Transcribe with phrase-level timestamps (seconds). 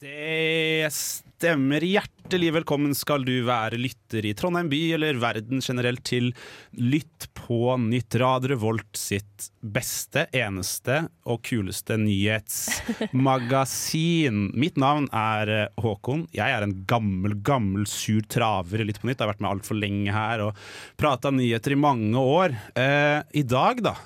[0.00, 1.84] Det stemmer.
[1.84, 6.32] Hjertelig velkommen skal du være lytter i Trondheim by eller verden generelt til
[6.72, 8.16] Lytt på nytt.
[8.22, 14.48] Radio Volt sitt beste, eneste og kuleste nyhetsmagasin.
[14.64, 16.32] Mitt navn er eh, Håkon.
[16.32, 19.20] Jeg er en gammel, gammel sur traver i Lytt på nytt.
[19.20, 20.56] Jeg har vært med altfor lenge her og
[20.96, 22.56] prata nyheter i mange år.
[22.72, 24.00] Eh, I dag, da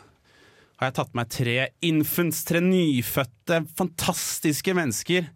[0.74, 5.30] har jeg tatt meg tre infants, tre nyfødte, fantastiske mennesker.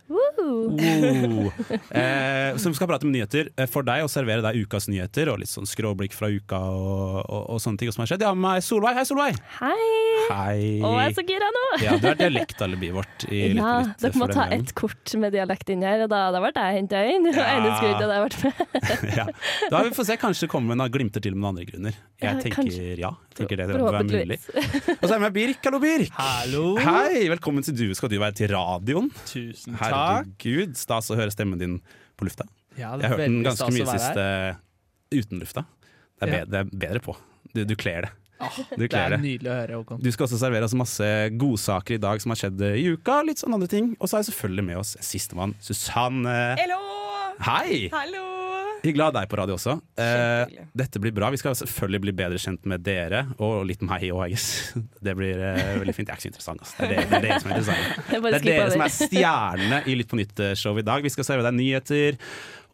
[0.48, 1.52] Wow.
[1.90, 5.40] Eh, som skal prate om nyheter eh, for deg og servere deg ukas nyheter og
[5.42, 8.24] litt sånn skråblikk fra uka og, og, og sånne ting som har skjedd.
[8.24, 8.96] Jeg har med meg Solveig.
[8.98, 9.40] Hei, Solveig!
[9.58, 9.88] Hei!
[10.28, 10.62] Hei.
[10.84, 11.64] Å, jeg er så gira nå!
[11.84, 13.26] Ja, du er dialektalibiet vårt.
[13.28, 14.64] I Litt Ja, litt, dere må ta gangen.
[14.66, 17.28] ett kort med dialekt inn her, og da, hadde det jeg henta inn.
[17.32, 17.46] Ja.
[17.54, 18.36] eneste jeg ble med.
[19.20, 19.26] ja.
[19.72, 21.96] Da vi får se, kanskje det kommer noen glimter til med noen andre grunner.
[22.18, 22.88] Jeg Ja, tenker kanskje.
[22.98, 23.12] ja.
[23.38, 24.38] Tenker det bør være mulig.
[24.98, 25.60] Og så er jeg med Birk.
[25.68, 26.12] Hallo, Birk!
[26.18, 26.64] Hallo.
[26.82, 27.86] Hei, velkommen til du.
[27.94, 29.08] Skal du være til radioen?
[29.30, 29.84] Tusen takk.
[29.86, 30.34] Herregud,
[30.74, 31.80] stas å høre stemmen din
[32.16, 32.46] på lufta.
[32.78, 34.24] Ja, Jeg det er har hørt den ganske mye være siste
[35.18, 35.64] uten lufta.
[36.18, 36.44] Det er, Ja.
[36.44, 37.16] bedre, det er bedre på.
[37.54, 38.10] Du, du kler det.
[38.78, 39.18] Du Det er det.
[39.20, 40.00] nydelig å høre, Håkon.
[40.02, 43.22] Du skal også servere oss masse godsaker i dag som har skjedd i uka.
[43.26, 46.54] Litt sånn andre ting Og så er jeg selvfølgelig med oss sistemann, Susanne.
[46.56, 46.78] Hello!
[47.40, 47.88] Hei!
[47.90, 48.37] Hallo!
[48.82, 49.74] Hyggelig å ha deg på radio også.
[49.98, 51.30] Eh, dette blir bra.
[51.34, 54.36] Vi skal selvfølgelig bli bedre kjent med dere, og litt meg òg.
[55.06, 56.08] Det blir eh, veldig fint.
[56.08, 56.62] Jeg er ikke så interessant.
[56.62, 56.86] altså.
[56.86, 58.06] Det er dere, er som er interessante.
[58.12, 61.04] Det er dere som er stjernene i Lytt på nytt-show i dag.
[61.06, 62.20] Vi skal servere deg nyheter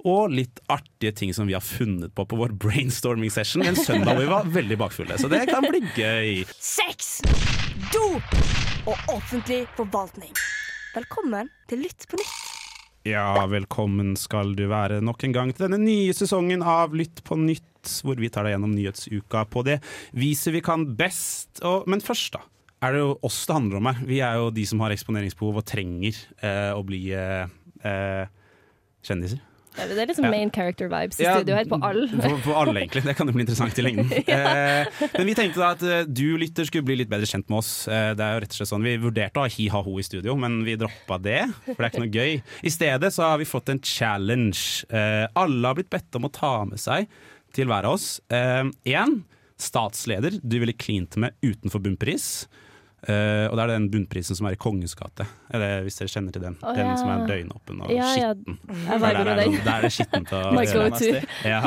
[0.04, 4.26] og litt artige ting som vi har funnet på på vår brainstorming-session en søndag hvor
[4.26, 5.16] vi var veldig bakfulle.
[5.16, 6.42] Så det kan bli gøy.
[6.60, 7.22] Sex,
[7.94, 8.36] dop
[8.84, 10.34] og offentlig forvaltning.
[10.94, 12.53] Velkommen til Lytt på nytt.
[13.04, 17.36] Ja, velkommen skal du være nok en gang til denne nye sesongen av Lytt på
[17.36, 19.74] nytt, hvor vi tar deg gjennom nyhetsuka på det
[20.16, 21.60] viset vi kan best.
[21.68, 22.40] Og, men først, da.
[22.80, 24.00] Er det jo oss det handler om her.
[24.08, 27.44] Vi er jo de som har eksponeringsbehov og trenger eh, å bli eh,
[27.84, 28.24] eh,
[29.04, 29.44] kjendiser.
[29.74, 32.06] Ja, Det er liksom main character vibes i Ja, studio her, på alle.
[32.12, 33.02] For, for alle, egentlig.
[33.08, 34.12] Det kan jo bli interessant i lengden.
[34.36, 37.58] eh, men vi tenkte da at eh, du lytter skulle bli litt bedre kjent med
[37.60, 37.72] oss.
[37.88, 40.36] Eh, det er jo rett og slett sånn Vi vurderte å ha hi-ha-ho i studio,
[40.38, 41.42] men vi droppa det.
[41.66, 42.40] For det er ikke noe gøy.
[42.70, 44.86] I stedet så har vi fått en challenge.
[44.94, 47.10] Eh, alle har blitt bedt om å ta med seg
[47.54, 49.12] til hver av oss én
[49.62, 52.46] statsleder du ville klint med utenfor bunnpris.
[53.04, 55.26] Eh, og det er den bunnprisen som er i Kongens gate.
[55.52, 56.54] Eller hvis dere kjenner til den.
[56.64, 56.94] Oh, den ja.
[56.96, 58.56] som er døgnåpen og Ja, skitten.
[58.86, 58.98] Ja.
[59.02, 60.32] Der er, det, der er det skittent.
[60.38, 60.54] og-
[61.44, 61.60] ja.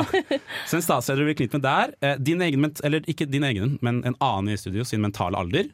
[0.66, 1.94] Så en statsleder du vil knytte med der.
[2.02, 5.70] uh, din egen, eller ikke din egen, men en annen i studio sin mentale alder.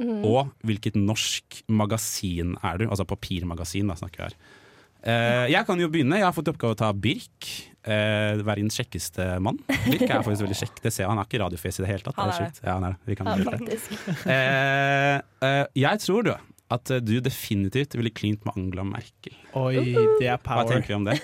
[0.00, 0.24] Mhm.
[0.24, 2.88] Og hvilket norsk magasin er du?
[2.88, 4.38] Altså papirmagasin, da snakker vi her.
[5.02, 6.16] Uh, jeg kan jo begynne.
[6.22, 7.50] Jeg har fått i oppgave å ta Birk.
[7.82, 9.56] Uh, verdens kjekkeste mann.
[9.66, 10.76] Birk er faktisk veldig kjekk.
[10.84, 11.10] Det ser jeg.
[11.10, 12.20] Han har ikke radiofjes i det hele tatt.
[12.20, 12.60] Han er det.
[12.62, 13.00] Ja, han er det.
[13.10, 13.46] Vi kan Ja, det.
[13.50, 13.96] faktisk.
[14.30, 15.16] Eh,
[15.48, 16.32] eh, jeg tror du
[16.72, 19.34] at eh, du definitivt ville klint med Angela Merkel.
[19.58, 19.82] Oi,
[20.22, 20.62] det er power.
[20.62, 21.18] Hva tenker vi om det?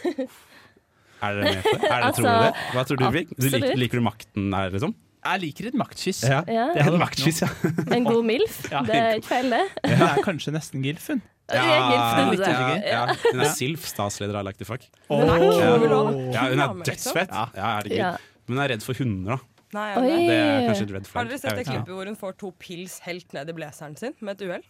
[1.19, 1.88] Er dere med på det?
[1.88, 2.50] Er det, Altså, tror det?
[2.75, 3.30] Hva tror du, Birk?
[3.38, 4.92] Du liker, liker du makten der, liksom?
[5.28, 6.20] Jeg liker et maktkyss.
[6.30, 6.42] Ja.
[6.46, 6.66] Ja.
[6.78, 7.48] En maktkyss, ja.
[7.96, 8.60] En god MILF.
[8.70, 9.64] Ja, Det er ikke feil, det.
[9.82, 11.08] Det er kanskje nesten Gilf,
[11.56, 12.82] er synes jeg.
[12.86, 14.84] Ja, Hun er SILF, statsleder av Like the Fuck.
[15.09, 15.22] Oh.
[15.25, 15.31] Ja.
[15.32, 16.82] Ja, hun er liksom.
[16.84, 17.31] dødsfett.
[17.32, 17.47] Ja.
[17.56, 17.97] Ja, herregud.
[17.97, 18.10] Ja.
[18.47, 19.57] Men hun er redd for hunder, da.
[19.77, 20.05] Nei, Oi.
[20.09, 22.95] Det er kanskje et red Har dere sett det klippet hvor hun får to pils
[23.05, 24.62] helt ned i blazeren sin med et uhell?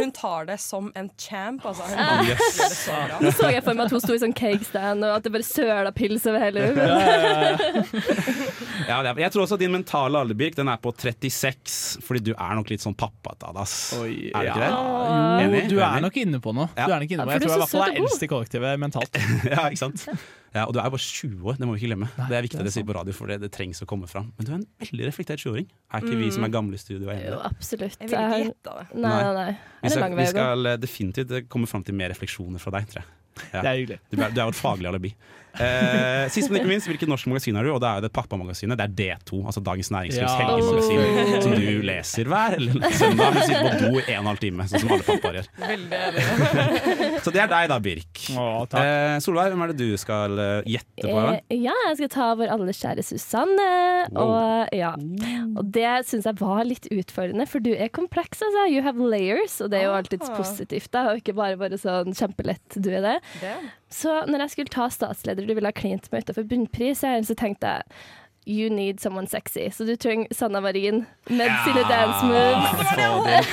[0.00, 1.86] Hun tar det som en champ, altså.
[1.88, 2.18] Hun Ah.
[2.20, 3.20] vanskelig det så bra.
[3.24, 5.46] Nå så jeg for meg at hun sto i sånn cakestand, og at det bare
[5.48, 7.86] søla pils over hele henne.
[8.86, 12.52] Ja, ja, jeg tror også din mentale alderbirk den er på 36, fordi du er
[12.58, 13.74] nok litt sånn pappate av oss.
[13.96, 14.68] Er du ikke det?
[14.68, 15.40] ja.
[15.46, 15.62] Enig?
[15.72, 16.68] du er nok inne på noe.
[16.76, 16.86] Ja.
[16.86, 17.32] Du er nok inne på.
[17.36, 19.22] Jeg tror jeg i hvert fall er eldst i kollektivet mentalt.
[19.56, 20.06] Ja, ikke sant?
[20.56, 22.08] Ja, og du er bare 20 år, det må vi ikke glemme.
[22.16, 24.08] Det er viktig det er å si på radio, for det, det trengs å komme
[24.10, 24.30] fram.
[24.38, 25.68] Men du er en veldig reflektert 20-åring.
[25.92, 27.34] Er ikke vi som er gamle i studio enige?
[27.34, 27.98] Jo, absolutt.
[28.00, 28.86] Jeg vil ikke gjette det.
[29.04, 29.50] Nei, nei, nei.
[29.84, 33.12] Vi skal, vi skal eh, definitivt komme fram til mer refleksjoner fra deg, tror jeg.
[33.52, 33.60] Ja.
[33.60, 33.98] Det er hyggelig.
[34.08, 35.10] Du er, du er vårt faglige alibi.
[35.60, 37.70] Eh, sist, men ikke minst, hvilket norsk magasin er du?
[37.74, 38.80] Og det er jo det pappamagasinet.
[38.80, 40.38] Det er D2, altså Dagens Næringslivs Ja.
[40.40, 41.65] helgemagasin, som du
[41.96, 43.34] leser hver eller søndag.
[43.34, 45.50] Men sitter på do i en og en halv time, sånn som alle pappaer gjør.
[47.26, 48.20] Så det er deg da, Birk.
[48.36, 48.82] Å, takk.
[48.86, 51.16] Eh, Solveig, hvem er det du skal eh, gjette på?
[51.32, 53.68] Eh, Ja, jeg skal ta vår alles kjære Susanne.
[54.14, 54.22] Wow.
[54.26, 54.92] Og, ja.
[55.56, 58.42] og det syns jeg var litt utfordrende, for du er kompleks.
[58.46, 58.66] Altså.
[58.72, 60.34] You have layers, og det er jo alltid Ah.
[60.38, 60.90] positivt.
[60.94, 63.16] Da, og ikke bare bare sånn kjempelett du er det.
[63.40, 63.54] Det.
[63.92, 67.76] Så når jeg skulle ta statsleder du ville ha klint med utenfor bunnpris, så tenkte
[67.76, 67.82] jeg
[68.46, 69.70] You need someone sexy.
[69.74, 73.46] Så du trenger Sanna Marin med sine dance moves.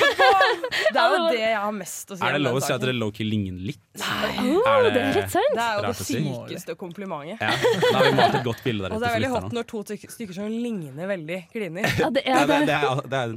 [0.94, 2.84] Det er jo det jeg har mest å si Er det lov å si at
[2.84, 3.82] dere lowkey ligner litt?
[3.98, 5.58] Oh, det er litt sant.
[5.58, 7.42] Det er jo det sykeste komplimentet.
[7.42, 9.68] Ja, da har vi malt et godt bilde der Og det er veldig hot når
[9.74, 11.90] to stykker som ligner veldig, kliner.
[11.98, 12.70] Ja, det er det, det.
[12.70, 13.36] det, er, det er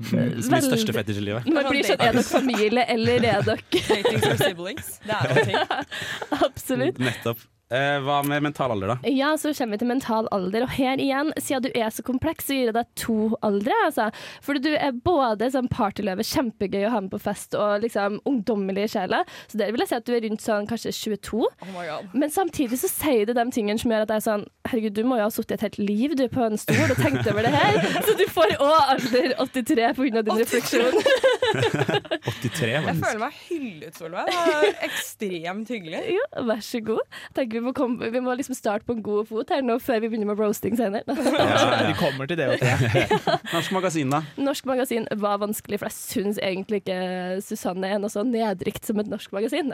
[0.53, 1.51] min største fetisj i livet.
[1.57, 4.97] Man blir sånn, Er dere familie, eller er dere Dating for siblings.
[5.09, 5.93] Det er jo en ting.
[6.51, 7.01] Absolutt.
[7.01, 7.45] Nettopp.
[7.75, 9.11] Eh, hva med mental alder, da?
[9.11, 12.47] Ja, så kommer vi til mental alder, og her igjen, siden du er så kompleks,
[12.47, 13.17] så gir jeg deg to
[13.47, 13.75] aldre.
[13.89, 14.07] Altså.
[14.45, 18.87] For du er både sånn partyløve, kjempegøy å ha med på fest, og liksom ungdommelig
[18.87, 19.25] i sjela.
[19.51, 21.43] Så der vil jeg si at du er rundt sånn kanskje 22.
[21.43, 22.15] Oh my god.
[22.15, 25.05] Men samtidig så sier du de tingene som gjør at jeg er sånn Herregud, du
[25.07, 27.53] må jo ha sittet et helt liv du på en stol og tenkt over det
[27.55, 27.77] her.
[28.07, 30.23] Så du får òg alder 83 pga.
[30.27, 30.97] din refleksjon.
[32.27, 34.31] 83, Jeg føler meg hyllet, Solveig.
[34.31, 36.01] Det var ekstremt hyggelig.
[36.17, 37.05] Ja, vær så god.
[37.37, 40.01] Tenker vi, må komme, vi må liksom starte på en god fot her nå før
[40.05, 41.05] vi begynner med roasting senere.
[41.87, 42.47] Vi kommer til det.
[42.53, 43.31] vet du.
[43.55, 44.21] Norsk Magasin, da?
[44.41, 46.97] Norsk magasin var vanskelig, for jeg syns egentlig ikke
[47.45, 49.71] Susanne er noe så nedrikt som et norsk magasin.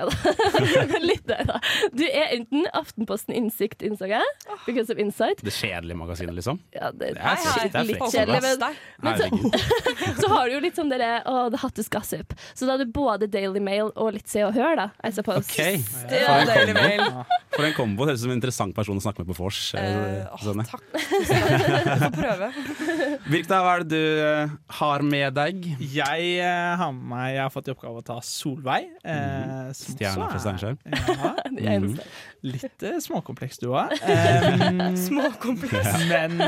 [1.03, 1.59] Litt der, da.
[1.95, 4.27] Du er enten Aftenposten Innsikt, innså jeg.
[4.67, 5.41] Because of Insight.
[5.45, 6.61] Det kjedelige magasinet, liksom?
[6.77, 7.69] Ja, det, Det er Hei, hei.
[7.73, 8.77] det er litt kjedelig, men,
[9.07, 12.35] men så, så har du jo litt sånn dere Å, The Hattes Gossip.
[12.59, 14.89] Så da er du både Daily Mail og litt Se og Hør, da.
[15.07, 15.47] I suppose.
[15.47, 15.59] Ok,
[16.13, 17.07] Ja, Daily Mail.
[17.53, 18.07] For en kombo.
[18.09, 19.59] Høres ut som en interessant person å snakke med på vors.
[19.77, 20.63] Uh, sånn.
[20.69, 20.85] takk.
[20.93, 21.19] Vi.
[21.23, 22.49] Du får prøve.
[23.33, 25.67] Birk, da, hva er det du eh, har med deg?
[25.93, 28.89] Jeg uh, har med meg Jeg har fått i oppgave å ta Solveig.
[29.05, 30.79] Uh, Stjerna fra er- Steinkjer.
[30.93, 31.93] Ja, Mm.
[32.49, 33.93] litt uh, småkompleks du òg.
[34.03, 36.07] Um, Småkompleks.
[36.11, 36.41] men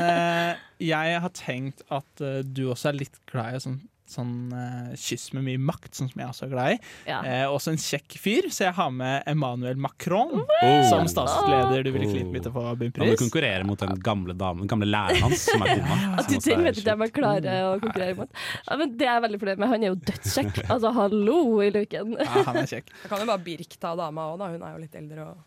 [0.84, 3.80] jeg har tenkt at uh, du også er litt glad i sånn,
[4.14, 6.78] sånn uh, kyss med mye makt, sånn som jeg også er glad i.
[7.08, 7.18] Ja.
[7.24, 10.34] Eh, også en kjekk fyr, så jeg har med Emmanuel Macron
[10.64, 10.82] Oh.
[10.90, 11.82] som statsleder.
[11.84, 14.62] Du ville ikke litt mye til å få Han må konkurrere mot den gamle damen,
[14.64, 15.96] den gamle læreren hans, som er kona.
[16.20, 18.44] At du til vet ikke jeg var klare å konkurrere mot.
[18.68, 19.72] Ja, men det er jeg veldig fornøyd med.
[19.72, 20.62] Han er jo dødskjekk.
[20.68, 22.14] Altså, hallo i luken.
[22.20, 22.92] Ja, han er kjekk.
[23.02, 24.52] Da kan jo bare Birk ta dama òg, da.
[24.54, 25.42] Hun er jo litt eldre og.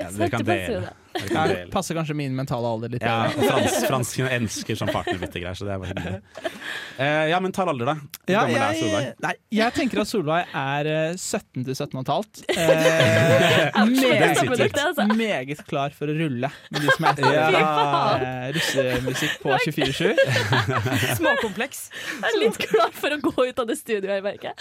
[0.00, 0.80] Ja, dere kan dele.
[0.80, 1.70] det.
[1.72, 5.80] Passer kanskje min mentale alder litt Ja, frans, franskene elsker sånn partnerbyttegreier, så det er
[5.82, 6.20] bare hyggelig.
[7.00, 7.94] Uh, ja, men mental alder, da.
[7.98, 9.08] Hvor Ja, gammel er Solveig?
[9.26, 12.42] nei, jeg tenker at Solveig er eh, 17 til 17 og et halvt.
[12.60, 15.04] Eh, Den meget, altså.
[15.16, 17.34] meget klar for å rulle med de som er etter.
[17.34, 17.64] Ja.
[18.20, 20.20] Eh, russemusikk på 24-7.
[21.18, 21.82] Småkompleks.
[22.22, 24.52] Jeg er litt klar for å gå ut av det studioet, jeg merker.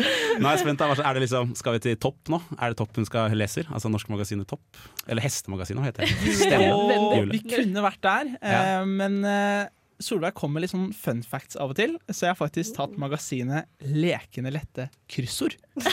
[0.00, 0.80] Nå er jeg spent.
[0.86, 2.38] Er det liksom, skal vi til Topp nå?
[2.58, 3.68] Er det Topp hun skal leser?
[3.74, 4.62] Altså Norsk Magasinet Topp?
[5.10, 6.34] Eller Hestemagasinet, heter det.
[6.44, 7.28] Stemmer.
[7.34, 8.80] Vi kunne vært der, eh, Ja.
[8.88, 9.68] men eh,
[10.00, 12.94] Solveig kom med litt sånn fun facts av og til, så jeg har faktisk tatt
[12.96, 15.58] magasinet Lekende lette kryssord.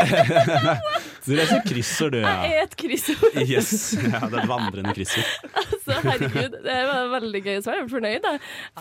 [1.26, 3.70] Du leser kryssord, du, Jeg er et kryssord, Yes.
[3.98, 5.26] Ja, det er vandrende kryssord.
[5.58, 6.54] altså, herregud.
[6.62, 7.74] Det var veldig gøy svar.
[7.80, 8.32] Jeg er fornøyd, da.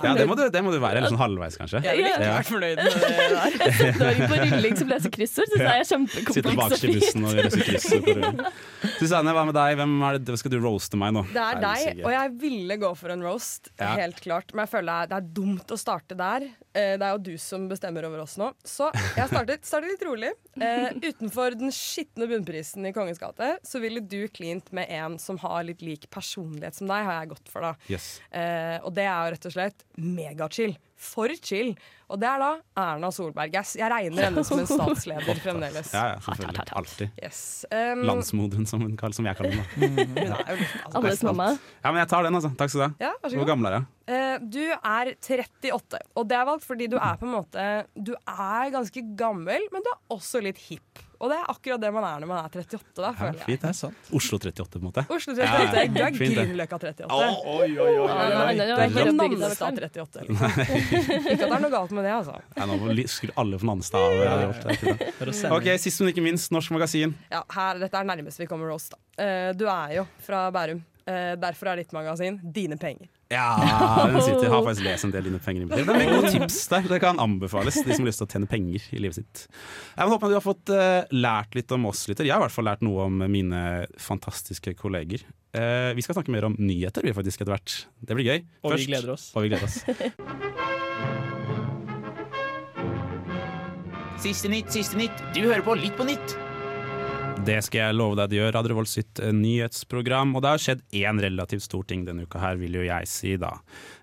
[0.03, 0.99] Ja, det må du, det må du være.
[1.01, 1.81] Eller sånn halvveis, kanskje.
[1.87, 3.57] Jeg ville ikke vært fornøyd med det der.
[3.65, 7.25] En 17-åring på rulling som leser kryssord, syns jeg er kjempekompleks Sitter bakerst i bussen
[7.25, 8.05] og leser kryssord.
[8.05, 8.53] på.
[8.99, 9.79] Susanne, hva med deg?
[9.81, 11.25] Hvem er det, skal du roaste meg nå?
[11.33, 13.95] Det er deg, og jeg ville gå for en roast, Ja.
[14.03, 14.53] helt klart.
[14.53, 16.45] Men jeg føler det er- er dumt å starte der.
[16.75, 18.51] Eh, Det er jo du som bestemmer over oss nå.
[18.63, 20.31] Så jeg startet, startet litt rolig.
[21.05, 25.65] Utenfor den skitne bunnprisen i Kongens gate så ville du klint med en som har
[25.67, 27.91] litt lik personlighet som deg, har jeg gått for, da.
[27.91, 28.15] Yes.
[28.31, 30.75] Eh, og det er jo rett og slett megachill.
[30.95, 31.75] For chill.
[32.09, 33.53] Og det er da Erna Solberg.
[33.55, 35.89] Jeg, jeg regner henne som en statsleder fremdeles.
[35.95, 36.65] Ja, ja, selvfølgelig.
[36.81, 37.09] Alltid.
[37.23, 37.39] Yes.
[37.71, 41.49] Um, Landsmoderen, som, hun kaller- som jeg kaller er jo litt- altså, Alles mamma.
[41.81, 42.53] Ja, men jeg tar den, altså.
[42.59, 42.93] Takk skal du ha.
[43.07, 43.89] Ja, vær så Hvor gammel er jeg?
[44.05, 47.63] Uh, du er 38, og det er valgt fordi du er på en måte
[47.97, 51.01] Du er ganske gammel, men du er også litt hipp.
[51.15, 53.45] Og det er akkurat det man er når man er 38, da, føler jeg.
[53.47, 54.09] Fint, Det er sant.
[54.13, 55.05] Oslo 38, på en måte.
[55.15, 56.35] Oslo Ja, 38, du er fint.
[56.37, 57.07] Grünerløkka 38.
[57.07, 57.93] Oi, oi, oi.
[57.95, 59.89] Ja, det var enda- det er ikke helt oppbygd av Nannestad det.
[59.95, 60.19] 38.
[60.35, 61.94] Ikke at det noe galt med det.
[61.94, 62.03] Ja, nå må- skulle alle få Nannestad av.
[62.03, 64.27] det hadde nå skulle alle ikke det.
[64.29, 65.51] ha gjort det.
[65.51, 67.15] Ok, Sist, men ikke minst, Norsk Magasin.
[67.31, 69.23] Ja, her, Dette er nærmest vi kommer roast, da.
[69.23, 70.83] Eh, du er jo fra Bærum.
[71.05, 73.05] Eh, derfor er ditt magasin Dine penger.
[73.29, 73.53] Ja,
[74.09, 75.87] den sitter, Jeg har faktisk lest en del dine penger i mitt liv.
[75.89, 76.87] Det er gode tips der.
[76.89, 79.45] Det kan anbefales de som har lyst til å tjene penger i livet sitt.
[79.97, 82.21] Jeg håper du har fått eh, lært litt om oss litt.
[82.21, 83.63] Jeg har i hvert fall lært noe om mine
[84.01, 85.25] fantastiske kolleger.
[85.57, 87.77] Eh, vi skal snakke mer om nyheter vi faktisk etter hvert.
[88.01, 88.47] Det blir gøy.
[88.65, 89.29] Og vi gleder oss.
[89.33, 90.73] Og vi gleder oss.
[94.21, 95.21] Siste nytt, siste nytt.
[95.35, 96.35] Du hører på Litt på nytt.
[97.45, 98.53] Det skal jeg love deg det gjør.
[98.55, 100.31] Radio Revolt sitt eh, nyhetsprogram.
[100.37, 103.33] Og det har skjedd én relativt stor ting denne uka her, vil jo jeg si
[103.41, 103.51] da.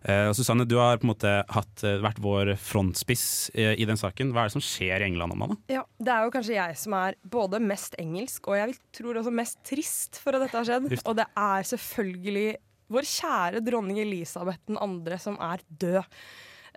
[0.05, 3.25] Eh, Susanne, du har på en måte hatt, eh, vært vår frontspiss
[3.57, 4.31] eh, i den saken.
[4.37, 5.59] Hva er det som skjer i England om dagen?
[5.67, 5.81] da?
[5.81, 9.23] Ja, Det er jo kanskje jeg som er både mest engelsk og jeg vil- tror
[9.25, 10.91] også mest trist for at dette har skjedd.
[10.93, 11.09] Just.
[11.09, 12.47] Og det er selvfølgelig
[12.93, 16.05] vår kjære dronning Elisabeth 2., som er død.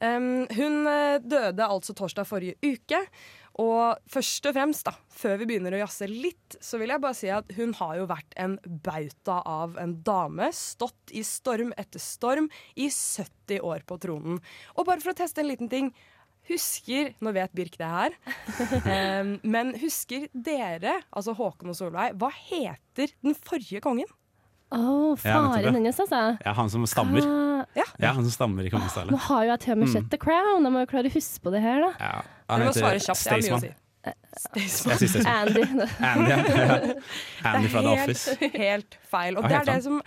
[0.01, 2.99] Hun eh, døde altså torsdag forrige uke.
[3.63, 7.15] Og først og fremst, da, før vi begynner å jazze litt, så vil jeg bare
[7.15, 10.49] si at hun har jo vært en bauta av en dame.
[10.55, 14.41] Stått i storm etter storm i 70 år på tronen.
[14.75, 15.93] Og bare for å teste en liten ting.
[16.45, 18.19] Husker Nå vet Birk det her.
[19.55, 24.11] men husker dere, altså Håkon og Solveig, hva heter den forrige kongen?
[24.73, 25.35] Å, oh, ja.
[25.37, 26.21] faren hennes, altså.
[26.43, 27.21] Ja, han som stammer.
[27.21, 27.65] Ah,
[28.01, 29.93] Ja, han som stammer i nå har jo jeg til og med Mm.
[29.93, 30.63] sett The Crown.
[30.63, 31.91] Jeg må jo klare å huske på det her, da.
[31.99, 33.25] Ja, han må svare heter kjapt.
[33.25, 33.61] Jeg har mye å Staysman.
[33.61, 33.71] si.
[34.67, 35.25] Staysman.
[35.25, 35.61] Andy.
[36.11, 36.39] Andy, ja.
[37.53, 38.35] Andy fra The Office.
[38.53, 39.37] helt, feil.
[39.37, 40.01] Og det er det som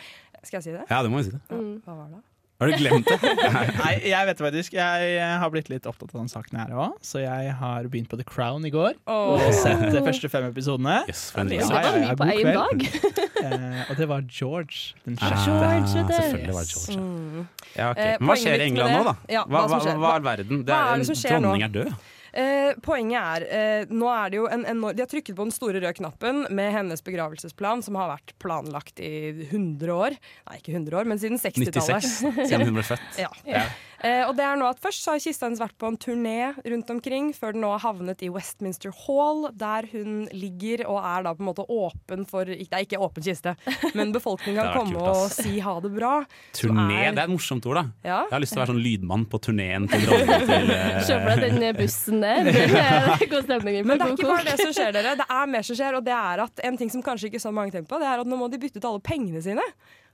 [0.45, 0.85] Skal jeg si det?
[0.91, 1.41] Ja, det må jeg si det.
[1.51, 2.21] Hva var det?
[2.59, 3.17] Har du glemt det?
[3.85, 4.73] Nei, jeg vet faktisk.
[4.75, 8.19] Jeg har blitt litt opptatt av den saken her òg, så jeg har begynt på
[8.19, 8.97] The Crown i går.
[9.07, 10.97] Og sett de første fem episodene.
[11.07, 11.61] Yes, for en Det.
[11.63, 12.59] Ja, ja, ja, god kveld.
[12.59, 13.25] dag.
[13.39, 15.37] Eh, og det var George den Ah.
[15.47, 16.97] George, vet selvfølgelig var det George.
[16.99, 16.99] ja.
[16.99, 17.45] Mm.
[17.77, 17.99] Ja, ok.
[18.03, 19.13] Eh, Men hva skjer i England nå, da?
[19.47, 20.65] Hva, hva hva, hva er verden?
[20.67, 21.53] Det Hva er, er det som skjer nå?
[21.53, 21.93] dronning er død.
[22.33, 25.55] Eh, poenget er, eh, nå er det jo en enorm De har trykket på den
[25.55, 30.17] store røde knappen med hennes begravelsesplan, som har vært planlagt i 100 år.
[30.49, 32.05] Nei, ikke 100 år, men siden 60-tallet.
[32.05, 33.07] 96, siden hun ble født.
[33.25, 33.31] Ja.
[33.49, 33.65] Ja.
[34.05, 36.53] Eh, og det er nå at Først så har kista hennes vært på en turné
[36.63, 41.25] rundt omkring, før den nå har havnet i Westminster Hall, der hun ligger og er
[41.27, 43.57] da på en måte åpen for Det er ikke åpen kiste,
[43.99, 46.13] men befolkningen kan komme kult, og si ha det bra.
[46.55, 47.85] Turné, er- det er et morsomt ord, da.
[48.07, 48.21] Ja.
[48.29, 51.19] Jeg har lyst til å være sånn lydmann på turneen til dronningen til eh, Se
[51.19, 52.53] for deg den bussen der.
[52.55, 55.17] Er god stemning Men det er ikke bare det som skjer, dere.
[55.19, 57.51] Det er mer som skjer, og det er at en ting som kanskje ikke så
[57.55, 59.65] mange tenker på, det er at nå må de bytte ut alle pengene sine.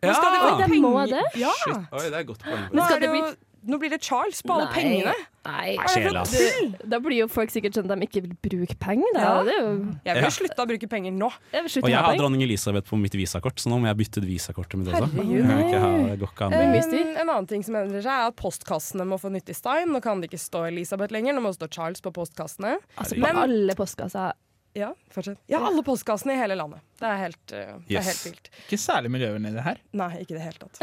[0.05, 0.15] Nå Ja!
[0.17, 1.21] skal de Oi, de må det?
[1.41, 1.53] Ja.
[1.69, 2.65] Oi, det er et godt poeng.
[2.77, 3.29] Nå, skal det jo,
[3.67, 4.75] nå blir det Charles på alle Nei.
[4.75, 5.15] pengene.
[5.45, 5.77] Nei.
[5.77, 6.33] Kjedelig, ass.
[6.33, 9.11] Du, Da blir jo folk sikkert sånn at de ikke vil bruke penger.
[9.15, 9.21] Da.
[9.21, 9.43] Ja.
[9.45, 9.73] Det er jo
[10.05, 10.31] Jeg vil Ja.
[10.31, 11.31] slutte å bruke penger nå.
[11.53, 12.23] jeg vil slutte Og jeg med har penger.
[12.23, 15.11] dronning Elisabeth på mitt visakort, så nå må jeg bytte ut visakortet mitt også.
[15.11, 15.35] Herregud.
[15.35, 16.51] Jeg kan ikke ha, det går ikke an.
[16.53, 17.17] blir mye Um, styr.
[17.21, 19.89] en annen ting som endrer seg, er at postkassene må få nyttig stein.
[19.93, 22.79] Nå kan det ikke stå Elisabeth lenger, nå må det stå Charles på postkassene.
[22.97, 24.33] Altså, på Men- alle postkasser.
[24.77, 25.37] Ja, fortsett.
[25.47, 26.81] Ja, alle postkassene i hele landet.
[26.99, 28.25] Det er helt, uh, det er Yes.
[28.25, 28.51] helt vilt.
[28.67, 29.77] Ikke særlig miljøvennlig, det her.
[29.93, 30.81] Nei, ikke i det hele tatt.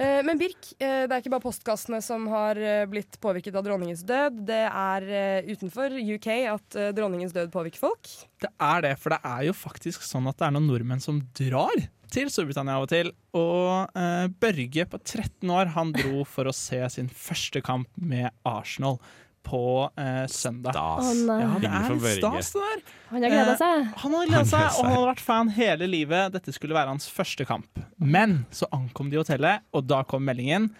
[0.00, 3.66] Eh, men Birk, eh, det er ikke bare postkassene som har eh, blitt påvirket av
[3.66, 4.42] dronningens død.
[4.48, 5.08] Det er
[5.50, 8.12] utenfor UK at dronningens død påvirker folk.
[8.40, 11.20] Det er det, for det er jo faktisk sånn at det er noen nordmenn som
[11.36, 13.10] drar til Storbritannia av og til.
[13.38, 18.30] Og eh, Børge på 13 år han dro for å se sin første kamp med
[18.48, 18.98] Arsenal
[19.46, 19.62] på
[19.98, 20.76] eh, søndag.
[20.76, 21.10] Stas.
[21.26, 21.38] Å.
[21.42, 22.94] Ja, det er litt stas, det der.
[23.10, 23.90] Han har gleda seg.
[24.04, 26.32] Han hadde gledet seg, og han hadde vært fan hele livet.
[26.36, 27.82] Dette skulle være hans første kamp.
[27.98, 30.70] Men så ankom de hotellet, og da kom meldingen.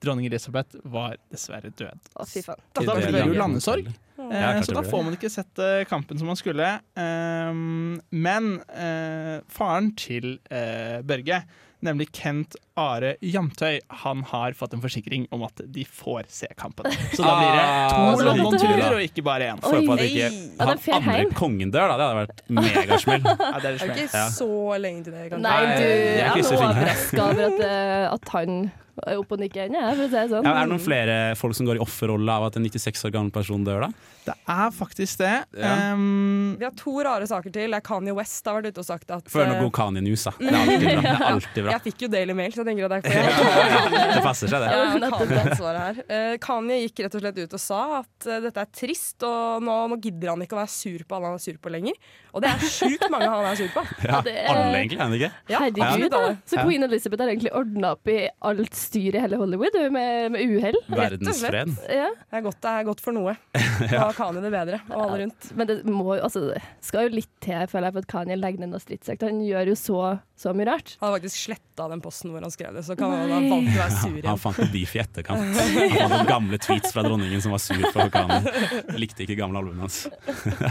[0.00, 2.12] Dronning Elisabeth var dessverre død.
[2.16, 2.62] Å, fy faen.
[2.76, 3.90] Da da blir det jo landesorg.
[3.90, 6.66] Ja, Eh, så da får man ikke sett eh, kampen som man skulle.
[7.00, 11.38] Ehm, men eh, faren til eh, Børge,
[11.86, 16.88] nemlig Kent Are Jamtøy, han har fått en forsikring om at de får se kampen.
[17.14, 19.60] Så da blir det Ah, to London-turer og ikke bare én.
[19.62, 20.28] For Får på at ikke
[20.60, 21.96] han andre kongen dør, da.
[22.00, 23.24] Det hadde vært megasmell.
[23.30, 25.42] Ja, det er Det er ikke så lenge til det, kanskje.
[25.46, 28.60] Nei, du jeg jeg er overraska over at, eh, at han
[29.06, 30.46] er og nikker ennå, for å si det sånn.
[30.46, 33.14] Ja, er det noen flere folk som går i offerrolle av at en 96 år
[33.14, 34.16] gammel person dør, da?
[34.26, 35.32] Det er faktisk det.
[35.56, 35.72] Ja.
[35.94, 37.74] Um, Vi har to rare saker til.
[37.86, 40.32] Kanye West har vært ute og sagt at Før noe eh, god Kanye-news, da.
[40.38, 41.00] Det er alltid bra.
[41.00, 41.72] Det er alltid bra.
[41.72, 44.64] Jeg fikk jo Daily Mail, så jeg tenker at det er ikke Det passer seg,
[44.64, 44.70] det.
[44.70, 46.02] Ja, jeg kan det ansvaret her.
[46.10, 49.64] Uh, Kanye gikk rett og slett ut og sa at uh, dette er trist, og
[49.64, 52.12] nå, nå gidder han ikke å være sur på alle han er sur på lenger.
[52.34, 53.84] Og det er sjukt mange han er sur på.
[54.04, 55.32] Ja, det alle egentlig, er han ikke?
[55.50, 56.12] Ja, Herregud, ja.
[56.14, 56.36] da.
[56.46, 60.54] Så Queen Elizabeth har egentlig ordna opp i alt styr i hele Hollywood med, med
[60.58, 60.78] uhell.
[60.90, 61.74] Verdensfred.
[61.86, 62.10] Ja.
[62.10, 63.36] Det er godt det er godt for noe.
[63.90, 65.50] Da har Kanye det bedre, og alle rundt.
[65.56, 68.38] Men det må jo altså, det skal jo litt til, føler jeg, for at Kanye
[68.38, 69.24] legger ned noe stridsøkt.
[69.26, 70.00] Han gjør jo så,
[70.40, 70.94] så mye rart.
[71.00, 73.74] Han har faktisk sletta den posten hvor han skrev det, så kan han ha valgt
[73.74, 75.42] å være sur Han fant noe beef i etterkant.
[75.42, 78.54] Han fant noen gamle tweets fra dronningen som var sur for Kanye.
[78.96, 79.98] Likte ikke gamle albumet hans.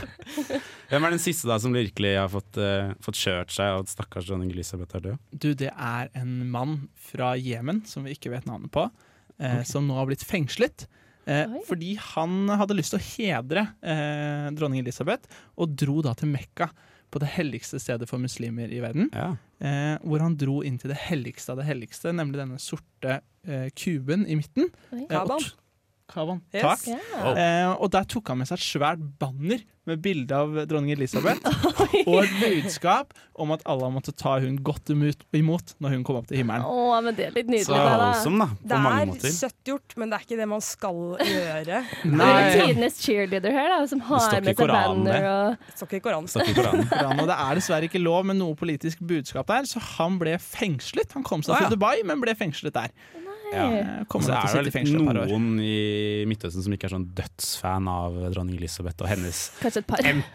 [0.90, 3.94] Hvem er den siste da som virkelig har fått, uh, fått kjørt seg av at
[3.94, 5.22] stakkars dronning Elisabeth er død?
[5.38, 6.80] Du, det er en mann
[7.12, 8.88] fra Jemen som vi ikke vet navnet på,
[9.38, 10.88] eh, som nå har blitt fengslet.
[11.30, 15.30] Eh, fordi han hadde lyst til å hedre eh, dronning Elisabeth,
[15.62, 16.72] og dro da til Mekka,
[17.10, 19.10] på det helligste stedet for muslimer i verden.
[19.14, 19.32] Ja.
[19.60, 23.68] Eh, hvor han dro inn til det helligste av det helligste, nemlig denne sorte eh,
[23.76, 24.70] kuben i midten.
[24.94, 25.06] Oi.
[25.08, 25.50] Eh, og
[26.10, 26.42] Kavan.
[26.54, 26.64] Yes.
[26.64, 26.88] Takk.
[26.90, 27.34] Ja.
[27.34, 31.42] Eh, og der tok han med seg et svært banner med bilde av dronning Elisabeth
[32.10, 36.28] og et budskap om at alle måtte ta hun godt imot, når hun kom opp
[36.30, 36.66] til himmelen.
[36.68, 37.68] Åh, men det er litt nydelig.
[37.70, 38.10] Så det, da.
[38.10, 38.58] awesome, da.
[38.74, 39.36] Det mange er måter.
[39.36, 41.00] søtt gjort, men det er ikke det man skal
[41.34, 41.82] gjøre.
[42.04, 46.02] Det er tidenes cheerleader her, da, som har med seg banner og Det står ikke
[46.02, 46.34] i Koranen.
[46.34, 47.24] Står i Koranen.
[47.24, 51.16] Og det er dessverre ikke lov med noe politisk budskap der, så han ble fengslet.
[51.18, 51.72] Han kom seg ah, ja.
[51.72, 52.94] til Dubai, men ble fengslet der.
[53.54, 54.04] Ja.
[54.08, 58.58] Kommer så er det vel noen i Midtøsten som ikke er sånn dødsfan av dronning
[58.60, 59.40] Elisabeth og hennes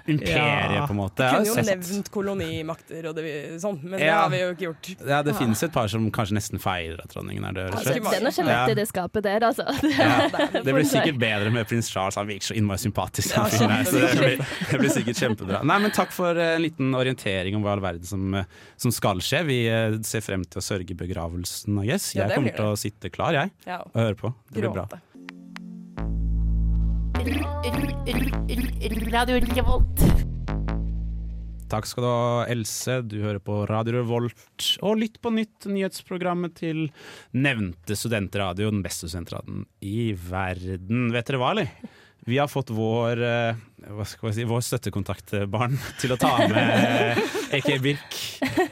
[0.07, 0.87] imperie, Ja.
[0.87, 1.23] på en måte.
[1.23, 4.51] Jeg Kunne jo sett- nevnt kolonimakter og det, vi- sånn, men det har vi jo
[4.55, 5.07] ikke gjort.
[5.09, 7.75] Ja, det finnes et par som kanskje nesten feirer at dronningen er død.
[7.75, 9.65] er noe skjelett i det skapet der, altså.
[9.85, 12.17] Det, Ja, blir sikkert bedre med prins Charles.
[12.17, 13.35] Han virker så innmari sympatisk.
[13.35, 14.37] fyren her, så det, blir,
[14.71, 15.63] det blir sikkert kjempebra.
[15.65, 18.45] Nei, men Takk for eh, en liten orientering om hva i all verden som, eh,
[18.77, 19.45] som skal skje.
[19.47, 21.79] Vi eh, ser frem til å sørge begravelsen.
[21.85, 22.13] I guess.
[22.17, 24.33] Jeg kommer til å sitte klar jeg, Ja, og høre på.
[24.53, 24.87] Det blir bra.
[29.15, 30.01] Radio Revolt.
[31.73, 33.01] Takk skal du ha, Else.
[33.09, 36.85] Du hører på Radio Revolt og Lytt på nytt, nyhetsprogrammet til
[37.35, 41.09] nevnte studentradio, den beste studentradioen i verden.
[41.15, 41.73] Vet dere hva, eller?
[42.25, 43.59] Vi har fått vår, eh,
[43.93, 47.19] hva skal jeg si, vår støttekontaktbarn til å ta med
[47.59, 48.17] AK Birk.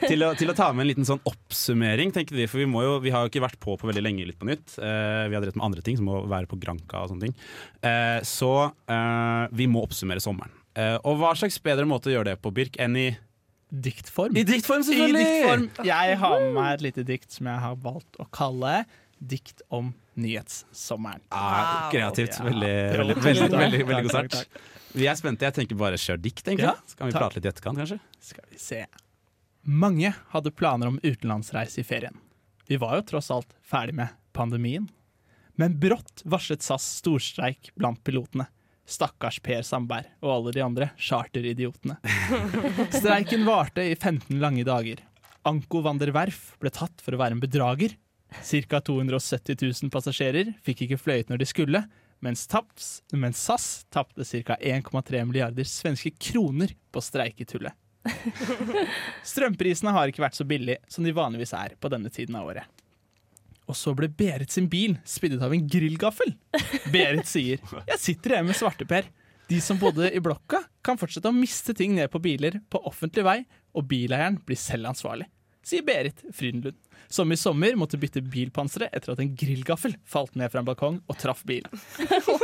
[0.07, 2.47] Til å, til å ta med en liten sånn oppsummering, tenkte vi.
[2.49, 4.47] For vi, må jo, vi har jo ikke vært på på veldig lenge Litt på
[4.49, 4.77] nytt.
[4.79, 7.37] Eh, vi har drevet med andre ting, som å være på Granka og sånne ting.
[7.85, 8.51] Eh, så
[8.89, 10.53] eh, vi må oppsummere sommeren.
[10.73, 13.07] Eh, og hva slags bedre måte å gjøre det på, Birk, enn i
[13.73, 14.35] Diktform.
[14.37, 15.25] i diktform, I selvfølgelig!
[15.25, 15.63] diktform.
[15.87, 18.83] Jeg har med meg et lite dikt som jeg har valgt å kalle
[19.23, 21.21] Dikt om nyhetssommeren.
[21.29, 22.37] Ah, kreativt.
[22.39, 22.45] Ja.
[22.49, 24.61] Veldig, veldig, veldig, veldig, veldig god takk, start.
[24.93, 25.47] Vi er spente.
[25.47, 26.69] Jeg tenker bare kjør dikt, egentlig.
[26.69, 27.21] Ja, Så kan vi takk.
[27.23, 27.99] prate litt i etterkant, kanskje.
[28.21, 28.81] Skal vi se.
[29.63, 32.17] Mange hadde planer om utenlandsreise i ferien.
[32.67, 34.89] Vi var jo tross alt ferdig med pandemien.
[35.55, 38.47] Men brått varslet SAS storstreik blant pilotene.
[38.89, 41.95] Stakkars Per Sandberg og alle de andre charteridiotene.
[42.91, 44.99] Streiken varte i 15 lange dager.
[45.47, 47.95] Anko van der Werf ble tatt for å være en bedrager.
[48.41, 48.81] Ca.
[48.81, 51.83] 270 000 passasjerer fikk ikke fløyet når de skulle,
[52.23, 54.57] mens, taps, mens SAS tapte ca.
[54.57, 57.75] 1,3 milliarder svenske kroner på streiketullet.
[59.33, 62.67] Strømprisene har ikke vært så billige som de vanligvis er på denne tiden av året.
[63.69, 66.33] Og så ble Berit sin bil spiddet av en grillgaffel.
[66.91, 69.07] Berit sier 'Jeg sitter hjemme med svarteper'.
[69.47, 73.23] De som bodde i blokka, kan fortsette å miste ting ned på biler på offentlig
[73.23, 73.39] vei,
[73.75, 75.27] og bileieren blir selv ansvarlig,
[75.67, 76.77] sier Berit Frydenlund,
[77.13, 80.99] som i sommer måtte bytte bilpanseret etter at en grillgaffel falt ned fra en balkong
[81.07, 81.69] og traff bilen.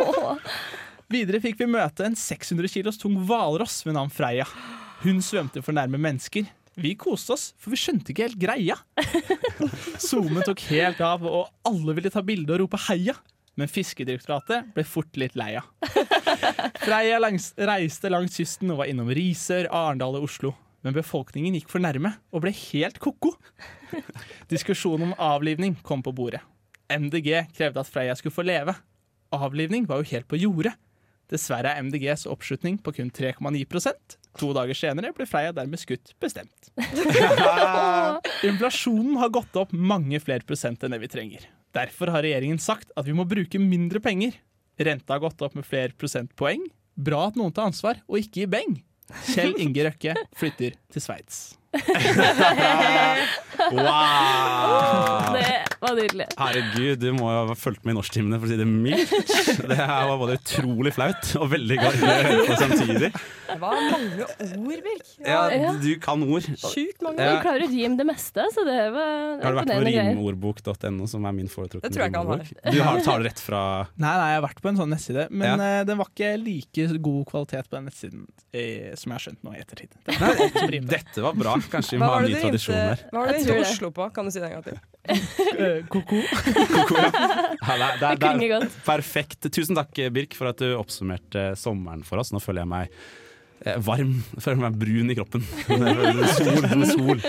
[1.10, 4.46] Videre fikk vi møte en 600 kilos tung hvalross ved navn Freia.
[5.02, 6.46] Hun svømte for nærme mennesker.
[6.80, 8.78] Vi koste oss, for vi skjønte ikke helt greia.
[10.08, 13.18] Zoomen tok helt av, og alle ville ta bilde og rope heia.
[13.60, 15.68] Men Fiskedirektoratet ble fort litt lei av.
[16.86, 20.54] Freia langs, reiste langs kysten og var innom Risør, Arendal og Oslo.
[20.86, 23.34] Men befolkningen gikk for nærme og ble helt ko-ko.
[24.54, 26.42] Diskusjonen om avlivning kom på bordet.
[26.90, 28.74] MDG krevde at Freia skulle få leve.
[29.36, 30.74] Avlivning var jo helt på jordet.
[31.30, 36.70] Dessverre er MDGs oppslutning på kun 3,9% To dager senere ble Freia dermed skutt bestemt.
[38.50, 41.48] Inflasjonen har gått opp mange flere prosent enn det vi trenger.
[41.76, 44.38] Derfor har regjeringen sagt at vi må bruke mindre penger.
[44.80, 46.64] Renta har gått opp med flere prosentpoeng.
[47.00, 48.80] Bra at noen tar ansvar, og ikke i beng.
[49.30, 51.59] Kjell Inge Røkke flytter til Sveits.
[53.60, 55.34] Wow!
[55.36, 56.26] Det var nydelig.
[56.40, 59.12] Herregud, du må jo ha fulgt med i norsktimene, for å si det mildt.
[59.70, 63.10] Det her var både utrolig flaut og veldig gøy å høre på samtidig.
[63.50, 65.06] Det var mange ord, Birk.
[65.26, 66.48] Ja, Ja, du kan ord.
[66.60, 67.36] Sjukt mange Ja.
[67.36, 71.28] Du klarer å rime det meste, så det var Har du vært på rimordbok.no, som
[71.30, 72.44] er min foretrukne har.
[72.72, 73.62] Du har, tar det rett fra
[74.00, 75.80] Nei, nei, jeg har vært på en sånn nettside, men Ja.
[75.82, 79.44] eh, den var ikke like god kvalitet på den nettsiden eh, som jeg har skjønt
[79.44, 79.92] nå i ettertid.
[80.90, 81.59] Dette var bra.
[81.72, 83.04] Kanskje vi må ha en ny tradisjon der.
[83.12, 83.70] hva var det du rimte.
[83.70, 84.08] Oslo på?
[84.16, 84.78] Kan du si det en gang til?
[85.94, 86.20] Ko-ko.
[86.20, 88.78] Ja, det, er- er- klinger er godt.
[88.86, 89.50] perfekt.
[89.56, 92.32] Tusen takk, Birk, for at du oppsummerte sommeren for oss.
[92.36, 92.90] Nå føler jeg meg
[93.66, 94.18] eh, varm.
[94.38, 95.46] Jeg føler meg brun i kroppen.
[96.38, 97.24] Sol, sol.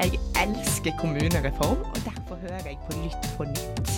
[0.00, 3.89] Jeg elsker kommunereform, og derfor hører jeg på Lytt på nytt.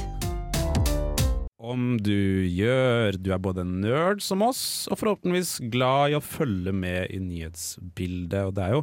[1.63, 3.15] Om du gjør.
[3.23, 7.21] Du er både en nerd som oss, og forhåpentligvis glad i å følge med i
[7.23, 8.49] nyhetsbildet.
[8.49, 8.83] Og det er jo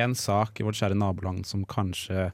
[0.00, 2.30] én sak i vårt kjære naboland som kanskje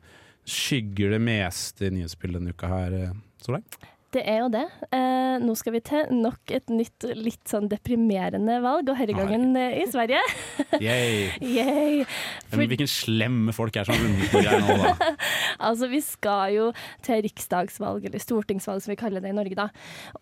[0.46, 3.66] skygger det meste i nyhetsbildet denne uka her, eh, Solveig.
[4.10, 4.64] Det er jo det.
[4.90, 9.52] Eh, nå skal vi til nok et nytt litt sånn deprimerende valg, og denne gangen
[9.54, 10.18] eh, i Sverige.
[10.82, 11.28] Yay.
[11.38, 12.00] Yay.
[12.48, 15.10] For, Men hvilken slemme folk er som har vunnet noe greier nå, da?
[15.68, 16.64] altså, vi skal jo
[17.06, 19.68] til riksdagsvalg, eller stortingsvalg som vi kaller det i Norge, da.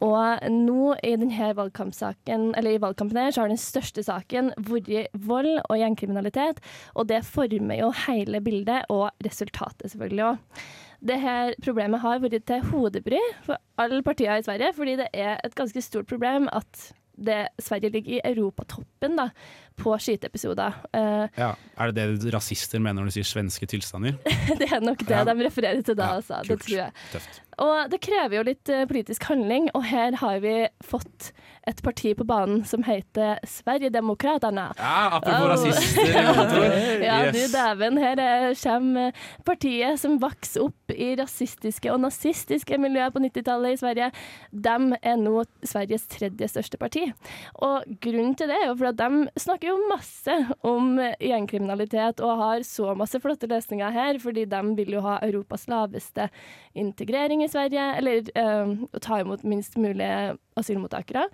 [0.05, 5.17] Og nå i denne valgkampsaken, eller i valgkampen her, så har den største saken vært
[5.17, 6.61] vold og gjengkriminalitet,
[6.93, 10.61] og det former jo hele bildet, og resultatet selvfølgelig òg.
[10.99, 15.39] Det her problemet har vært til hodebry for alle partier i Sverige, fordi det er
[15.45, 19.29] et ganske stort problem at det, Sverige ligger i europatoppen da,
[19.79, 20.79] på skyteepisoder.
[20.93, 21.53] Eh, Ja.
[21.79, 24.17] Er det det rasister mener når de sier svenske tilstander?
[24.59, 26.41] det er nok det de refererer til da, altså.
[26.49, 26.93] Det tror jeg.
[27.13, 27.43] Tøft.
[27.59, 31.33] Og det krever jo litt eh, politisk handling, og her har vi fått
[31.67, 34.73] et parti på banen som heter Sverigedemokraterna.
[34.79, 35.49] Ja, apropos Oh.
[35.49, 37.03] rasister.
[37.03, 39.13] Ja, du dæven, her er- kommer
[39.47, 44.11] partiet som vokste opp i rasistiske og nazistiske miljøer på 90-tallet i Sverige.
[44.53, 47.05] De er nå Sveriges tredje største parti.
[47.63, 49.11] Og grunnen til det er jo for at de
[49.41, 50.35] snakker jo masse
[50.67, 55.69] om gjengkriminalitet og har så masse flotte løsninger her, fordi de vil jo ha Europas
[55.71, 56.29] laveste
[56.79, 60.11] integrering i Sverige, eller øh, å ta imot minst mulig
[60.59, 61.29] asylmottakere.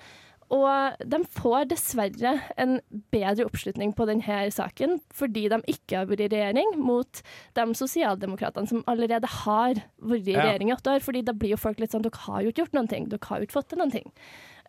[0.53, 2.77] Og de får dessverre en
[3.15, 7.23] bedre oppslutning på denne saken fordi de ikke har vært i regjering mot
[7.57, 11.05] de sosialdemokratene som allerede har vært i regjering i åtte år.
[11.05, 13.09] fordi da blir jo folk litt sånn Dere har jo ikke gjort noen ting.
[13.09, 14.13] Dere har jo ikke fått til noen ting.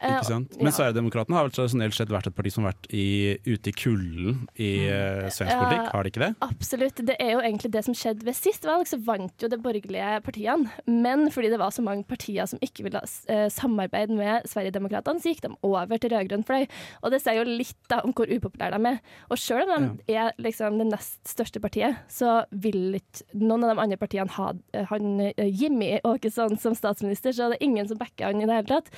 [0.02, 0.56] Eh, Ikke sant?
[0.60, 0.76] Men ja.
[0.76, 3.06] Sverigedemokraterna har vel tradisjonelt sett vært et parti som har vært i,
[3.48, 5.60] ute i kulden i uh, svensk Ja.
[5.64, 6.30] politikk, har de ikke det?
[6.44, 7.02] Absolutt.
[7.08, 10.20] Det er jo egentlig det som skjedde ved sist valg, så vant jo de borgerlige
[10.26, 10.68] partiene.
[10.90, 15.32] Men fordi det var så mange partier som ikke ville uh, samarbeide med Sverigedemokraterna, så
[15.32, 16.68] gikk de over til rød-grønn fløy.
[17.02, 19.00] Og det sier jo litt da om hvor upopulære de er.
[19.32, 23.76] Og selv om de er liksom det nest største partiet, så vil ikke noen av
[23.76, 24.52] de andre partiene ha
[24.92, 25.08] han
[25.40, 28.92] Jimmy Åkesson som statsminister, så det er ingen som backer han i det hele tatt.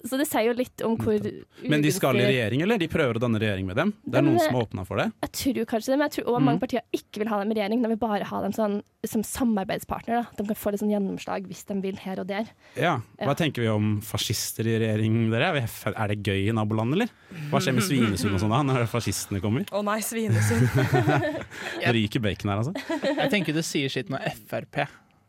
[0.00, 1.20] Så det sier jo litt om hvor
[1.68, 2.78] Men de skal i regjering, eller?
[2.78, 3.92] De prøver å danne regjering med dem?
[4.04, 5.12] Det er Men, noen som har åpna for det?
[5.22, 6.44] Jeg tror kanskje det, men jeg tror også Mm.
[6.50, 7.82] mange partier ikke vil ha dem i regjering.
[7.82, 10.22] De vil bare ha dem sånn, som samarbeidspartner.
[10.22, 10.26] Da.
[10.36, 12.46] De kan få litt sånn gjennomslag hvis de vil her og der.
[12.76, 13.00] Ja.
[13.18, 13.34] Hva Ja.
[13.34, 15.66] tenker vi om fascister i regjering, dere?
[15.96, 17.08] Er det gøy i naboland, eller?
[17.50, 19.64] Hva skjer med Svinesund og sånn da, når fascistene kommer?
[19.70, 20.68] Å nei, Svinesund.
[21.80, 22.74] Det ryker bacon her, altså.
[23.02, 24.86] Jeg tenker det sier sitt når Frp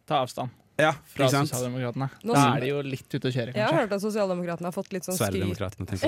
[0.07, 1.27] tar avstand Ja, fra?
[1.29, 2.07] Sosialdemokratene.
[2.23, 4.75] Nå Da er de jo litt ute å kjøre, Jeg har hørt at Sosialdemokratene har
[4.75, 5.41] fått litt sånn skryt.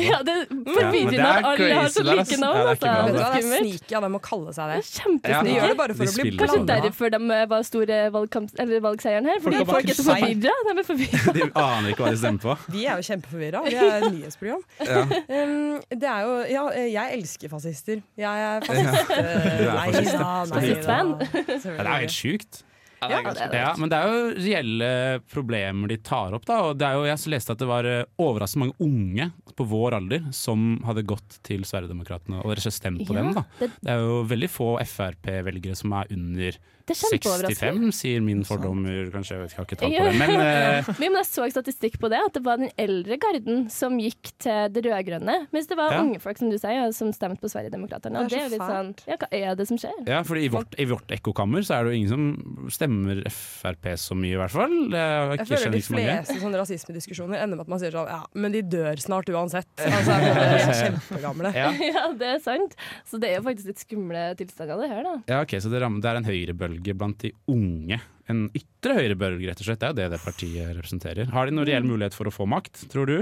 [0.02, 2.58] Ja, det Ja, er at alle har så like navn.
[2.58, 3.14] Ja, det er altså.
[3.14, 3.68] Det er skummelt.
[3.68, 4.80] sneaky av dem å kalle seg det.
[4.80, 5.44] Er.
[5.44, 8.56] De gjør det bare for De å bli Kanskje derfor de eh, var store valgkamp,
[8.64, 9.40] eller valgseieren her.
[9.44, 10.56] Fordi Folk folk er så forvirra.
[10.64, 11.34] De er forvirra.
[11.38, 12.58] De aner ikke hva de stemmer på.
[12.74, 13.64] Vi er jo kjempeforvirra.
[13.68, 14.64] Vi er et nyhetsprogram.
[14.84, 15.04] Ja.
[15.04, 18.04] Um, det er jo Ja, jeg elsker fascister.
[18.18, 19.08] Jeg er fascist.
[19.08, 21.44] Du er Nei fascist, da, nei da.
[21.64, 22.64] Ja, det er helt sjukt.
[23.10, 23.60] Ja, det er det.
[23.64, 24.90] Ja, men det er jo reelle
[25.32, 26.46] problemer de tar opp.
[26.46, 29.68] da Og det er jo, Jeg leste at det var eh, overraskende mange unge på
[29.70, 33.34] vår alder som hadde gått til Sverigedemokraterna og stemt på Ja, dem.
[33.34, 36.58] da det- er jo veldig få Frp-velgere som er under er.
[36.88, 39.10] 65, sier min fordommer.
[39.14, 40.16] Kanskje, jeg vet ikke, jeg har ikke tall på det.
[40.20, 40.90] Men uh...
[41.04, 44.34] Jo, men jeg så statistikk på det, at det var den eldre garden som gikk
[44.44, 45.38] til det rød-grønne.
[45.56, 46.02] Mens det var Ja.
[46.04, 48.24] unge folk som du sier, som stemte på Sverigedemokraterna.
[48.26, 49.98] Det det er er så jo litt sånn Ja, hva er det som skjer?
[50.08, 53.86] ja, fordi i vårt, i vårt ekkokammer så er det jo ingen som stemmer Frp
[54.00, 54.74] så mye, i hvert fall.
[54.92, 58.08] Det er jo Jeg føler de fleste sånne rasismediskusjoner ender med at man sier sånn
[58.10, 59.68] Ja, men de dør snart uansett.
[59.78, 61.54] Altså, de er kjempegamle.
[61.56, 61.70] Ja.
[61.94, 62.74] Ja, det er sant.
[63.06, 65.14] Så det er jo faktisk litt skumle tilstander, det her, da.
[65.30, 68.00] Ja, ok, Så det, rammer, det er en høyrebølge blant de unge.
[68.32, 69.80] En ytre høyrebølge, rett og slett.
[69.84, 71.32] Det er jo det det partiet representerer.
[71.32, 73.18] Har de noen reell mulighet for å få makt, tror du?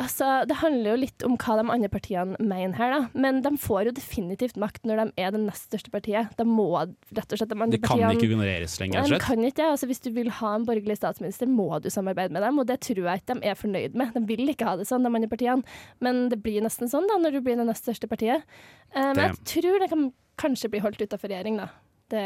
[0.00, 3.00] Altså, Det handler jo litt om hva de andre partiene mener her, da.
[3.12, 6.30] Men de får jo definitivt makt når de er det nest største partiet.
[6.38, 9.12] De må rett og slett de andre De kan partiene ikke ignoreres lenger, rett og
[9.12, 9.26] slett.
[9.26, 9.68] kan ikke det.
[9.74, 12.80] Altså, hvis du vil ha en borgerlig statsminister, må du samarbeide med dem, og det
[12.86, 14.16] tror jeg ikke de er fornøyd med.
[14.16, 15.76] De vil ikke ha det sånn, de andre partiene.
[16.00, 18.48] Men det blir nesten sånn da, når du blir det nest største partiet.
[18.96, 20.08] Men um, jeg tror det kan
[20.40, 21.68] kanskje bli holdt utafor regjering, da.
[22.10, 22.22] Det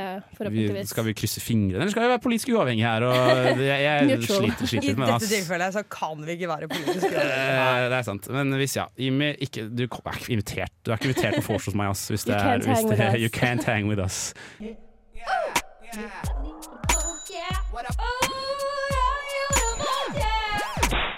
[0.50, 3.04] Vi, skal vi krysse fingrene, eller skal vi være politisk uavhengige her?
[3.04, 7.34] Og jeg jeg sliter, sliter I dette tilfellet så kan vi ikke være politisk uenige.
[7.44, 8.28] Eh, Det er sant.
[8.32, 11.68] Men hvis ja, Jimmy, ikke, du er ikke invitert Du er ikke invitert på vors
[11.68, 12.08] hos meg, ass.
[12.08, 13.20] Hvis det You er, can't hvis hang det, with us.
[13.20, 14.34] You can't hang with us.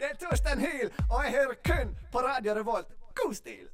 [0.01, 2.87] Det er Torstein Hyl, og jeg hører kun på Radio Revolt.
[3.15, 3.67] God stil!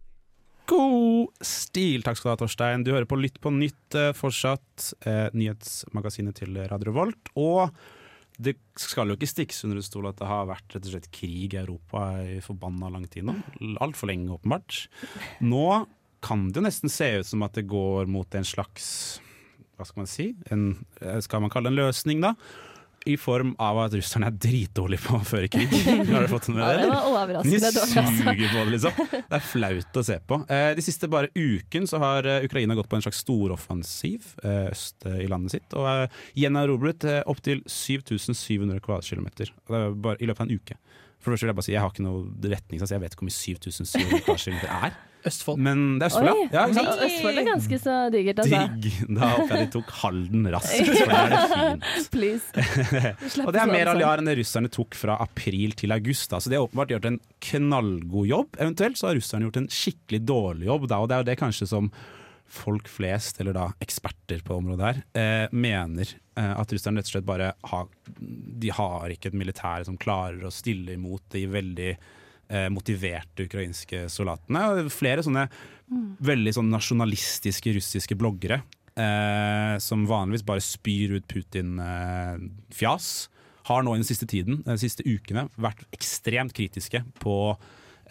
[0.70, 2.04] God stil.
[2.04, 2.84] Takk skal du ha, Torstein.
[2.86, 4.92] Du hører på Lytt på nytt eh, fortsatt.
[5.06, 7.32] Eh, nyhetsmagasinet til Radio Volt.
[7.40, 7.72] Og
[8.42, 11.10] det skal jo ikke stikkes under en stol at det har vært rett og slett
[11.14, 13.36] krig i Europa i forbanna lang tid nå.
[13.84, 14.86] Altfor lenge, åpenbart.
[15.44, 15.66] Nå
[16.22, 18.86] kan det jo nesten se ut som at det går mot en slags
[19.74, 20.28] Hva skal man si?
[20.54, 22.36] En, eh, skal man kalle det en løsning, da?
[23.06, 25.72] I form av at russerne er dritdårlige på å føre krig.
[26.12, 26.82] Har du fått med Ja, det?
[26.84, 28.04] det var overraskende De altså.
[28.18, 29.02] suger på det, liksom.
[29.12, 30.38] Det er flaut å se på.
[30.52, 34.68] Eh, De siste bare uken så har eh, Ukraina gått på en slags storoffensiv eh,
[34.72, 40.56] øst i landet sitt, og gjenerobret opptil 7700 kvadratkilometer det er i løpet av en
[40.58, 40.76] uke.
[41.22, 43.22] For det første vil Jeg bare si, jeg har ikke noe retningssats, jeg vet ikke
[43.22, 45.00] hvor mye 7700 kvadratkilometer er.
[45.22, 45.60] Østfold.
[45.62, 46.54] Men det er Østfold, Oi, ja.
[46.56, 47.02] ja ikke sant?
[47.06, 48.62] Østfold er ganske så digert, altså.
[48.82, 48.96] Digg.
[49.06, 52.08] Da håper jeg de tok Halden raskt, for da er det fint.
[52.16, 52.64] Please.
[53.46, 54.02] Og det er sånn, mer sånn.
[54.08, 56.26] enn det russerne tok fra april til august.
[56.32, 56.42] Da.
[56.42, 58.58] Så de har åpenbart gjort en knallgod jobb.
[58.58, 60.98] Eventuelt så har russerne gjort en skikkelig dårlig jobb, da.
[60.98, 61.92] og det er jo det kanskje som
[62.52, 67.14] folk flest, eller da eksperter på området her, eh, mener eh, at russerne rett og
[67.14, 71.90] slett bare har De har ikke et militær som klarer å stille imot de veldig
[71.92, 74.86] eh, motiverte ukrainske soldatene.
[74.92, 75.48] Flere sånne
[76.24, 78.62] veldig sånn nasjonalistiske russiske bloggere
[78.96, 83.12] eh, som vanligvis bare spyr ut Putin-fjas,
[83.68, 87.36] har nå i den siste tiden, de siste ukene, vært ekstremt kritiske på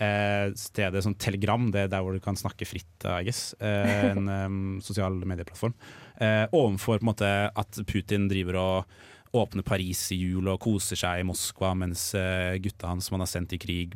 [0.01, 3.53] eh, stedet som Telegram, det er der hvor du kan snakke fritt, I guess.
[3.59, 5.75] Eh, en um, sosial medieplattform.
[6.21, 9.01] Eh, overfor på en måte at Putin driver og
[9.37, 13.25] åpner Paris i jul og koser seg i Moskva, mens eh, gutta hans som han
[13.25, 13.95] har sendt i krig,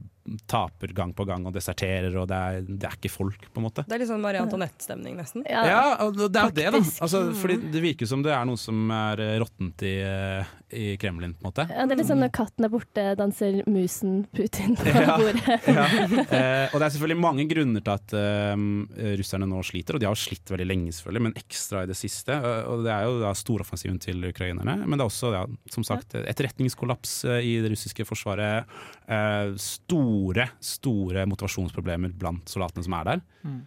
[0.50, 3.66] taper gang på gang og deserterer, og det er, det er ikke folk, på en
[3.68, 3.84] måte.
[3.86, 5.44] Det er litt sånn Marie Antoinette-stemning, nesten.
[5.46, 6.82] Ja, og det er jo det, da.
[7.06, 10.86] Altså, fordi det virker som det er noe som er eh, råttent i, eh, i
[11.02, 11.68] Kremlin, på en måte.
[11.70, 15.18] Ja, det er litt sånn når katten er borte, danser musen Putin på Ja.
[15.22, 15.44] bordet.
[15.76, 15.86] Ja.
[15.86, 20.08] Eh, og det er selvfølgelig mange grunner til at eh, russerne nå sliter, og de
[20.10, 22.34] har jo slitt veldig lenge, selvfølgelig, men ekstra i det siste.
[22.34, 25.86] Eh, og det er jo da storoffensiven til ukrainerne, men det er også, ja, som
[25.86, 28.66] sagt, etterretningskollaps i det russiske forsvaret.
[29.06, 33.21] Eh, store, store store motivasjonsproblemer blant soldatene som er der.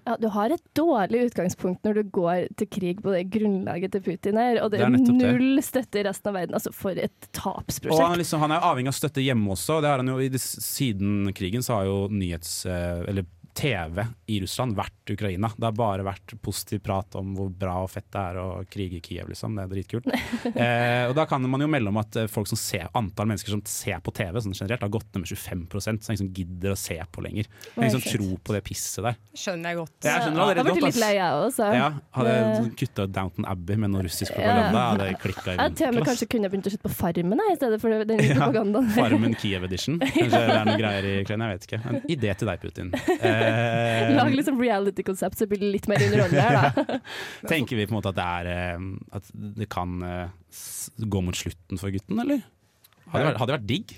[0.07, 4.03] Ja, du har et dårlig utgangspunkt når du går til krig på det grunnlaget til
[4.09, 5.65] Putin her, og det Det er null det.
[5.69, 6.55] støtte i resten av verden.
[6.59, 8.19] Altså, for et Og han, tapsprosjekt.
[8.25, 9.77] liksom, han er avhengig av støtte hjemme også.
[9.79, 12.65] og Det har han jo, i siden krigen så har jo nyhets...
[12.67, 13.25] eh, Eller
[13.59, 15.49] TV i Russland vært Ukraina.
[15.57, 19.01] Det har bare vært positiv prat om hvor bra og fett det er å krige
[19.01, 19.57] i Kiev, liksom.
[19.59, 20.07] Det er dritkult.
[20.53, 23.51] eh, og da kan man jo melde om at eh, folk som ser, antall mennesker
[23.57, 26.75] som ser på TV sånn generelt, har gått ned med 25 så ingen som gidder
[26.75, 27.49] å se på lenger.
[27.75, 29.19] Ingen som tror på det pisset der.
[29.35, 29.97] Skjønner jeg godt.
[30.07, 31.71] Jeg skjønner Jeg har blitt godt, litt lei, jeg òg, så.
[31.75, 35.49] Ja, hadde Det- jeg kutta ut Downton Abbey med noe russisk propaganda, hadde jeg klikka
[35.49, 36.09] i Jeg vinkel, ass.
[36.13, 38.91] kanskje kunne begynt å slutte på Farmen jeg, i stedet for den Ja, propagandaen.
[38.95, 39.99] Farmen Kiev Edition.
[40.05, 41.81] Kanskje det er noen greier i Ukraina, jeg vet ikke.
[41.89, 42.95] En idé til deg, Putin.
[43.19, 43.47] Eh,
[44.19, 46.99] Lag liksom reality-konsept, så blir det litt mer underholdende her, da.
[47.53, 49.31] tenker vi på en måte at det er eh, At
[49.61, 50.29] det kan eh,
[50.99, 52.45] gå mot slutten for gutten, eller?
[53.09, 53.97] Hadde det vært, hadde det vært digg?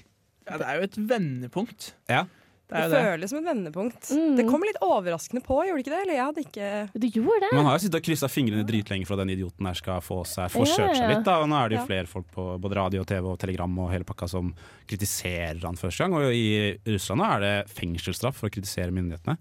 [0.50, 1.92] Ja, det er jo et vendepunkt.
[2.10, 2.24] Ja.
[2.70, 4.11] Det Det føles som et vendepunkt.
[4.14, 4.37] Mm.
[4.38, 6.02] Det kom litt overraskende på, gjorde det ikke det?
[6.04, 7.52] Eller jeg hadde ikke Du gjorde det?
[7.59, 10.20] Man har jo sittet og kryssa fingrene dritlenge for at den idioten her skal få
[10.28, 11.24] seg få kjørt seg litt.
[11.26, 11.40] Da.
[11.42, 11.87] Og nå er det jo Ja.
[11.90, 14.54] flere folk på både radio, TV og telegram og hele pakka som
[14.88, 16.14] kritiserer han første gang.
[16.14, 19.37] Og i Russland er det fengselsstraff for å kritisere myndighetene.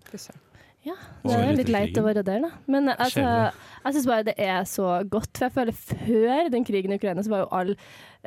[0.87, 0.95] Ja,
[1.27, 2.49] det er litt litt leit å være der, da.
[2.71, 3.21] Men altså,
[3.83, 5.35] jeg syns bare det er så godt.
[5.35, 7.73] For jeg føler før den krigen i Ukraina, så var jo all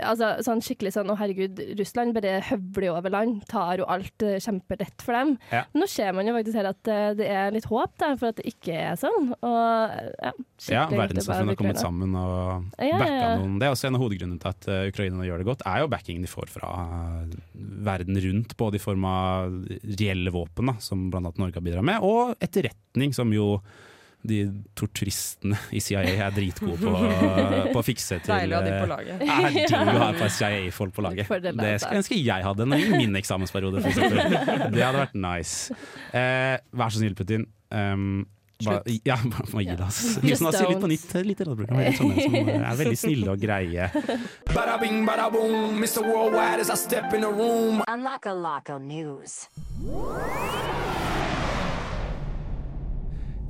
[0.00, 3.42] altså, sånn skikkelig sånn Å, herregud, Russland bare høvler over land.
[3.50, 5.34] Tar jo alt eh, kjempelett for dem.
[5.52, 5.64] Ja.
[5.76, 8.40] Nå ser man jo faktisk her at eh, det er litt håp da, for at
[8.40, 9.32] det ikke er sånn.
[9.36, 10.32] Og ja,
[10.72, 13.58] Ja, verdenssamfunnet har kommet sammen og Ja, backa noen.
[13.60, 15.92] Det er også en av hovedgrunnene til at uh, Ukraina gjør det godt, er jo
[15.92, 17.38] backingen de får fra eh,
[17.86, 19.56] verden rundt, både i form av
[20.00, 23.56] reelle våpen, da, som annet Norge har bidratt med, og etterretning, som jo
[24.22, 24.42] de
[24.78, 26.92] torturistene i CIA er dritgode på,
[27.74, 29.24] på å fikse til Deilig å ha de på eh, laget.
[29.32, 31.32] Er digg å ha et CIA-folk på laget.
[31.42, 33.82] Det skulle jeg ønske jeg hadde i min eksamensperiode.
[34.74, 35.74] Det hadde vært nice.
[36.14, 37.48] Eh, vær så snill, Putin.
[37.72, 38.22] Um,
[38.62, 40.22] ba, ja, bare gi det, altså.
[40.22, 43.88] Vi som litt på nytt, litt i Trondheim som er veldig snille og greie.
[44.52, 46.04] Bada bing, bada boom, Mr.
[46.06, 47.82] Worldwide as I step in the room.
[47.88, 49.48] Unlock a Loco News.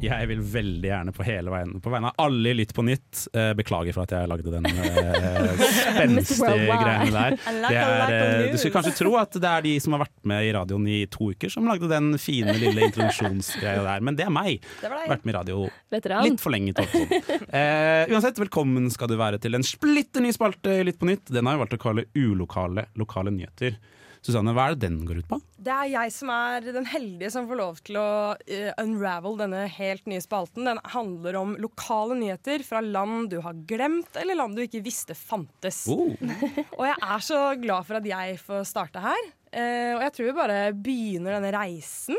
[0.02, 3.26] Jeg vil veldig gjerne på hele veien På vegne av alle i Lytt på nytt
[3.38, 5.62] eh, Beklager for at jeg lagde den eh,
[5.92, 7.36] spenstige greiene der.
[7.38, 10.46] Det er, eh, du skulle kanskje tro at det er de som har vært med
[10.46, 14.04] i radioen i to uker, som lagde den fine lille introduksjonsgreia der.
[14.04, 14.66] Men det er meg.
[14.82, 14.90] Det.
[14.90, 15.62] Vært med i radio
[15.92, 16.26] Veteran.
[16.26, 16.74] litt for lenge.
[16.82, 21.30] Eh, uansett, velkommen skal du være til en splitter ny spalte i Lytt på nytt.
[21.32, 23.78] Den har jeg valgt å kalle ulokale lokale nyheter.
[24.22, 25.37] Susanne, hva er det den går ut på?
[25.58, 29.64] Det er jeg som er den heldige som får lov til å uh, unravel denne
[29.74, 30.68] helt nye spalten.
[30.68, 35.16] Den handler om lokale nyheter fra land du har glemt, eller land du ikke visste
[35.18, 35.82] fantes.
[35.90, 36.14] Oh.
[36.78, 39.30] Og jeg er så glad for at jeg får starte her.
[39.52, 42.16] Uh, og jeg tror vi bare begynner denne reisen.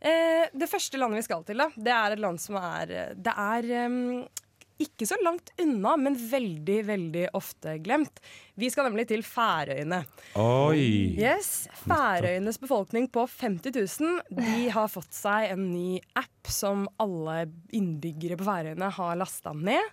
[0.00, 3.36] Uh, det første landet vi skal til, da, det er et land som er Det
[3.44, 4.00] er em,
[4.82, 8.20] ikke så langt unna, men veldig, veldig ofte glemt.
[8.60, 10.02] Vi skal nemlig til Færøyene.
[10.40, 11.16] Oi.
[11.16, 17.46] Yes, Færøyenes befolkning på 50 000 de har fått seg en ny app som alle
[17.76, 19.92] innbyggere på Færøyene har lasta ned.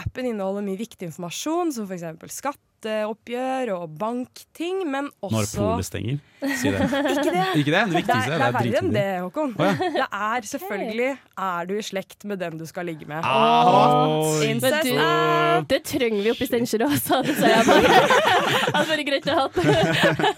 [0.00, 2.56] Appen inneholder mye viktig informasjon, som f.eks.
[2.82, 6.18] skatteoppgjør og bankting, men også Når polet stenger.
[6.42, 6.82] Si det.
[7.12, 7.44] Ikke det.
[7.60, 7.82] Ikke det?
[7.86, 8.16] Det viktigste.
[8.16, 9.52] Det er, det er verre enn det, Håkon.
[9.54, 9.90] Oh, ja.
[9.94, 13.22] Det er selvfølgelig Er du i slekt med den du skal ligge med.
[13.22, 14.48] Oi.
[14.50, 15.68] Incest du, app.
[15.70, 18.00] det trenger vi oppi Steinkjer òg, sa det, sier jeg bare.
[18.62, 19.56] Det hadde vært greit å ha hatt.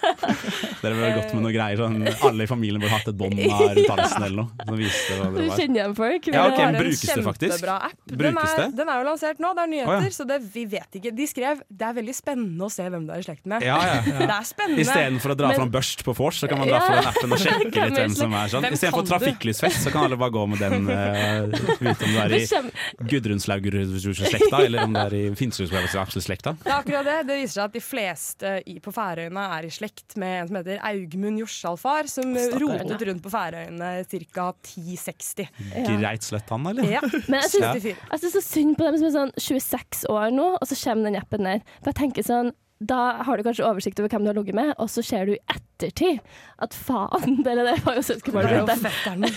[0.85, 1.95] Dere ville gått med noe greier sånn
[2.29, 4.67] Alle i familien burde hatt et bånd rundt halsen eller noe.
[4.69, 5.61] Som viste hva Du det var.
[5.61, 6.29] kjenner igjen folk.
[6.29, 7.67] Ja, okay, Det er en brukes det faktisk?
[7.75, 7.97] App.
[8.11, 8.67] Den er, det?
[8.77, 10.15] den er jo lansert nå, det er nyheter, ja.
[10.15, 11.15] så det, vi vet ikke.
[11.15, 13.62] De skrev det er veldig spennende å se hvem du er i slekt med.
[13.62, 14.18] Ja, ja, ja.
[14.25, 14.81] Det er spennende.
[14.85, 16.85] Istedenfor å dra Men- fram børst på vors, så kan man dra Ja.
[16.87, 18.68] fra den appen og sjekke litt er hvem som er sånn.
[18.73, 20.88] Istedenfor trafikklysfest, så kan alle bare gå med den.
[20.94, 21.49] Uh,
[21.81, 26.55] vite om du er i Det Gudrunslaug-slekta, eller om du er i Finnsrudslekta.
[26.62, 27.16] Det er akkurat det.
[27.29, 28.53] Det viser seg at de fleste
[28.85, 33.33] på Færøyene er i slekt med en som heter Augmund Jorsalfar, som rotet rundt på
[33.33, 33.90] Færøyene
[34.35, 34.47] ca.
[34.64, 35.49] 1060.
[35.88, 36.88] Greit slett han, eller?
[36.97, 37.03] Ja.
[37.29, 37.94] Men jeg syns, Ja.
[38.12, 41.09] jeg syns så synd på dem som er sånn 26 år nå, og så kommer
[41.11, 41.62] den appen der.
[41.83, 44.73] For jeg tenker sånn da har du kanskje oversikt over hvem du har ligget med,
[44.83, 46.19] og så ser du i ettertid
[46.63, 49.35] at faen, det der var jo søskenbarnet Det jo mitt.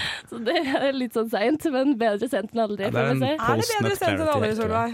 [0.30, 2.84] Så det er litt sånn seint, men bedre sent enn aldri.
[2.86, 3.30] Ja, det er en si.
[3.34, 4.92] Er det bedre Post-nut enn aldri, Solveig?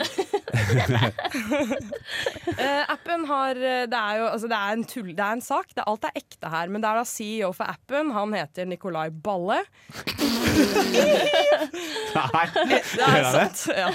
[2.57, 5.45] uh, appen har eh, Det er jo altså det er en tull, det er en
[5.45, 5.67] sak.
[5.75, 6.67] Det, alt er ekte her.
[6.73, 8.13] Men det er da CEO for appen.
[8.17, 9.61] Han heter Nikolai Balle.
[12.17, 13.59] Nei, Det er sant.
[13.77, 13.91] Ja.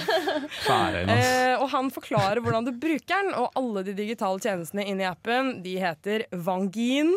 [0.62, 1.26] Færen, ass.
[1.26, 5.62] Eh, og han forklarer hvordan det bruker den, og alle de digitale tjenestene inni appen
[5.64, 7.12] De heter Vangin.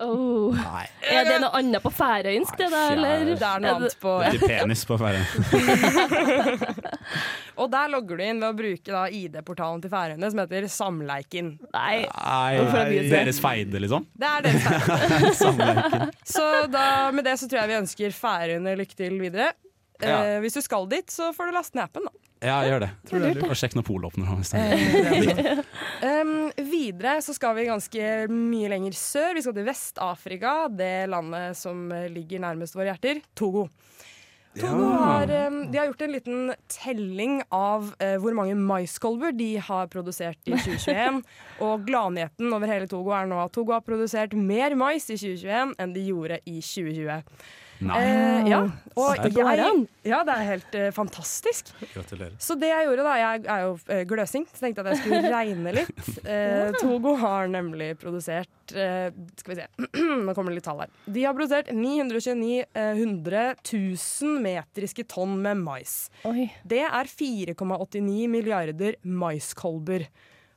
[0.00, 0.54] Oh.
[1.02, 3.24] Er det noe annet på færøysk, det da, eller?
[3.32, 5.26] Det er noe annet på Det er penis på Færøyene.
[7.58, 11.48] Og der logger du inn ved å bruke ID-portalen til Færøyene, som heter Samleiken.
[11.74, 12.04] Nei.
[12.06, 14.06] Nei, deres feide, liksom?
[14.14, 15.32] Det er deres feide.
[15.42, 16.14] Samleiken.
[16.30, 19.50] Så da, med det så tror jeg vi ønsker Færøyene lykke til videre.
[19.98, 22.27] Eh, Hvis du skal dit, så får du laste ned appen, da.
[22.38, 22.88] Ja, gjør det.
[23.08, 23.32] Tror det.
[23.48, 25.62] Og sjekk når polet åpner.
[25.98, 26.34] Um,
[26.70, 29.32] videre så skal vi ganske mye lenger sør.
[29.34, 33.24] Vi skal til Vest-Afrika, det landet som eh, ligger nærmest våre hjerter.
[33.38, 33.66] Togo.
[34.58, 35.02] Togo Ja.
[35.02, 39.90] har, um, de har gjort en liten telling av uh, hvor mange maiskolber de har
[39.92, 41.20] produsert i 2021.
[41.66, 45.74] og gladnyheten over hele Togo er nå at Togo har produsert mer mais i 2021
[45.78, 47.20] enn de gjorde i 2020.
[47.78, 48.60] Eh, ja,
[48.98, 51.70] og jeg, ja, det er helt eh, fantastisk.
[51.92, 52.34] Gratulerer.
[52.42, 55.02] Så det jeg gjorde da, jeg er jo eh, gløsing, så tenkte jeg at jeg
[55.04, 56.08] skulle regne litt.
[56.24, 59.68] Eh, Togo har nemlig produsert eh, Skal vi se,
[60.26, 60.94] nå kommer det litt tall her.
[61.06, 65.98] De har produsert 929 eh, 100 000 metriske tonn med mais.
[66.28, 66.48] Oi.
[66.66, 70.08] Det er 4,89 milliarder maiskolber.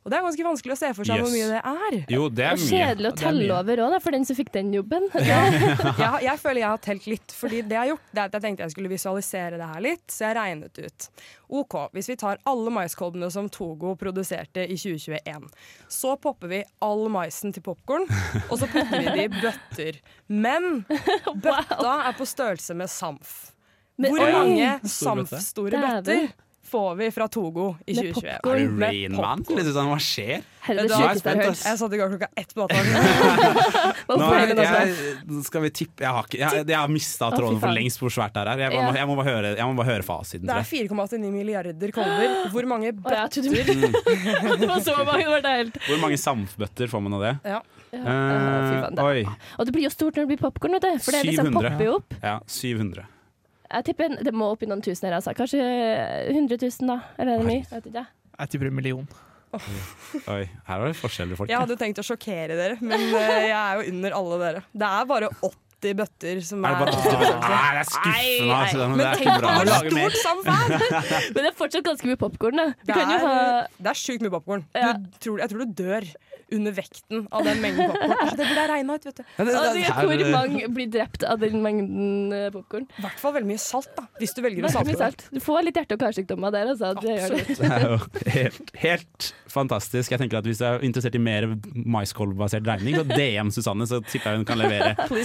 [0.02, 1.96] Og det er ganske vanskelig å se for seg hvor mye det er.
[2.10, 2.70] Jo, det er Og mye.
[2.72, 5.06] kjedelig å telle over òg, for den som fikk den jobben.
[5.22, 8.38] jeg, jeg føler jeg har telt litt, fordi det jeg har gjort, det er at
[8.40, 11.08] jeg tenkte jeg skulle visualisere det her litt, så jeg regnet ut.
[11.62, 15.48] OK, hvis vi tar alle maiskolbene som Togo produserte i 2021,
[15.92, 18.10] så popper vi all maisen til popkorn,
[18.48, 20.02] og så putter vi det i bøtter.
[20.34, 20.82] Men
[21.46, 23.52] bøtta er på størrelse med Samf.
[24.02, 25.28] Hvor mange Stor.
[25.28, 26.32] Samf-store bøtter
[26.72, 28.32] får vi fra Togo i Med 2021?
[28.32, 29.44] Er det Rain Man?
[29.52, 30.42] Litt sånn, hva skjer?
[30.70, 31.56] Er Da jeg spent, jeg.
[31.58, 32.78] Jeg satt i gang klokka ett på natta.
[35.48, 38.36] Skal vi tippe Jeg har, ikke, jeg, jeg har mista tråden for lengst hvor svært
[38.38, 38.64] det er.
[38.68, 40.46] Jeg, må, jeg, må bare høre, jeg må bare høre fasiten.
[40.48, 42.36] Det er tror 4,89 milliarder kolber.
[42.54, 43.42] Hvor mange bøtter
[44.62, 47.34] det var så mange, det var helt Hvor mange samfbøtter får man av det?
[47.54, 47.62] Ja.
[47.96, 49.26] ja, uh, det-
[49.58, 51.02] Og det blir jo stort når det blir popkorn, vet du.
[51.02, 51.58] For det liksom 700.
[51.72, 52.16] popper jo opp.
[52.22, 53.08] Ja, 700.
[53.72, 55.34] Jeg tipper det må opp i noen tusen her, altså.
[55.38, 56.98] Kanskje 100 000, da.
[57.18, 57.66] Eller er det mye?
[57.72, 58.06] Vet ikke.
[58.42, 59.06] Jeg tipper en million.
[59.52, 61.52] Oi, her var det forskjellige folk.
[61.52, 64.64] Jeg hadde tenkt å sjokkere dere, men eh, jeg er jo under alle dere.
[64.72, 65.58] Det er bare 80
[65.98, 66.94] bøtter som Er er, det bare
[67.52, 68.78] Nei, det er skuffende, altså.
[68.82, 70.68] Det Men er tenk på hvor stort Samf er!
[71.34, 73.38] Men det er fortsatt ganske mye popkorn, Det er, ha
[73.82, 74.68] det er sjukt mye popkorn.
[74.78, 74.94] Ja.
[74.94, 76.12] Jeg tror du dør
[76.52, 78.12] under vekten av den mengden popkorn.
[78.22, 79.24] Ah, det burde jeg regna ut, vet du.
[79.24, 82.88] Ja, det- det- det- her- Hvor mange blir drept av den mengden popkorn?
[83.00, 84.04] I hvert fall veldig mye salt, da.
[84.20, 85.30] Hvis du velger å salte det.
[85.32, 86.92] Du får litt hjerte- og karsykdommer der, altså.
[87.00, 87.56] Det det.
[87.56, 88.00] Det er jo
[88.36, 90.12] helt, helt fantastisk.
[90.12, 91.48] Jeg tenker at Hvis du er interessert i mer
[91.96, 95.24] maiskolbbasert regning, så DM Susanne, så tipper jeg hun kan levere do.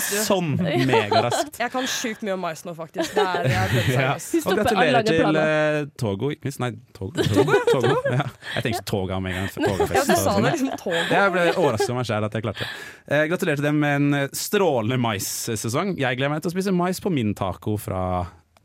[0.54, 1.59] Sånn megaraskt.
[1.61, 3.14] Jeg kan sjukt mye om mais nå, faktisk.
[3.16, 4.14] Det er, jeg er Ja.
[4.16, 6.30] Og gratulerer til eh, Togo.
[6.62, 7.26] Nei, Togo.
[7.32, 7.96] Togo, Togo.
[8.12, 8.28] Ja.
[8.56, 9.90] Jeg tenkte Toga med en gang.
[9.90, 10.46] Ja, du sa sånn.
[10.46, 11.02] det liksom Togo.
[11.11, 12.72] Jeg ble overrasket over meg sjæl at jeg klarte det.
[13.11, 15.94] Uh, gratulerer til dem med en eh, strålende maissesong.
[16.00, 18.02] Jeg gleder meg til å spise mais på min taco fra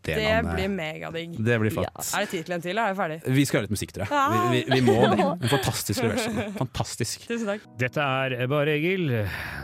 [0.02, 1.36] Det, Det blir megadigg.
[1.46, 1.94] Det blir flott.
[2.18, 2.80] Er det tid til en til?
[2.82, 3.20] Er jeg ferdig?
[3.38, 4.14] Vi skal høre litt musikk, tror jeg.
[4.18, 4.50] Ja.
[4.50, 5.28] Vi, vi, vi må det.
[5.46, 6.40] En fantastisk reversion.
[6.58, 7.28] Fantastisk.
[7.30, 7.68] Tusen takk.
[7.82, 9.12] Dette er bare Egil.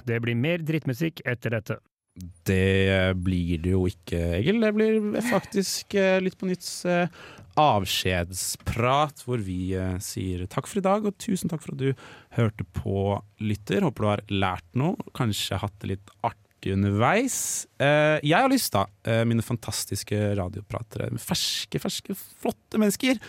[0.05, 1.79] Det blir mer drittmusikk etter dette.
[2.17, 4.61] Det blir det jo ikke, Egil.
[4.63, 7.13] Det blir faktisk eh, Litt på nytts eh,
[7.57, 12.09] avskjedsprat, hvor vi eh, sier takk for i dag, og tusen takk for at du
[12.37, 13.85] hørte på, lytter.
[13.85, 17.67] Håper du har lært noe, kanskje hatt det litt artig underveis.
[17.79, 18.87] Jeg har lyst, da,
[19.29, 23.21] mine fantastiske radiopratere, ferske, ferske, flotte mennesker,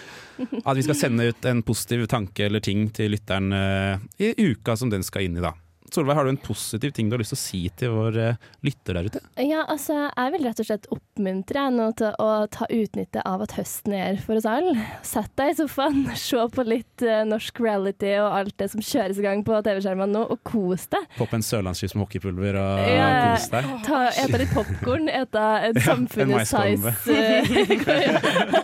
[0.65, 4.91] at vi skal sende ut en positiv tanke eller ting til lytteren i uka som
[4.91, 5.53] den skal inn i, da.
[5.95, 8.41] Solveig, har du en positiv ting du har lyst til å si til vår eh,
[8.67, 9.23] lytter der ute?
[9.41, 13.43] Ja, altså, jeg vil rett og slett oppmuntre deg nå til å ta utnytte av
[13.47, 14.75] at høsten er her for oss alle.
[15.07, 19.21] Sett deg i sofaen, se på litt eh, norsk reality og alt det som kjøres
[19.21, 21.09] i gang på TV-skjermene nå, og kos deg.
[21.19, 23.71] Popp en sørlandskyss med hockeypulver og Ja, kos deg.
[23.89, 27.49] Ta, eta litt popkorn, eta en Ja, samfunnets size eh,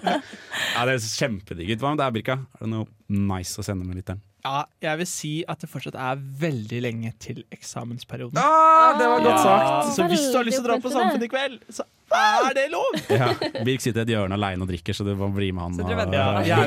[0.75, 1.83] Ja, det høres kjempedigg ut.
[1.83, 2.39] Hva med deg, Birka?
[2.59, 4.23] Er det noe nice å sende med lytteren?
[4.45, 8.37] Ja, jeg vil si at det fortsatt er veldig lenge til eksamensperioden.
[8.37, 9.95] Ah, det var godt sagt.
[9.97, 12.67] Så hvis du har lyst til å dra på Samfunnet i kveld, så er det
[12.75, 12.99] lov!
[13.15, 13.31] Ja,
[13.65, 15.79] Birk sitter i et hjørne aleine og drikker, så du må bli med han.
[15.79, 16.45] Så og-.
[16.45, 16.61] Ja.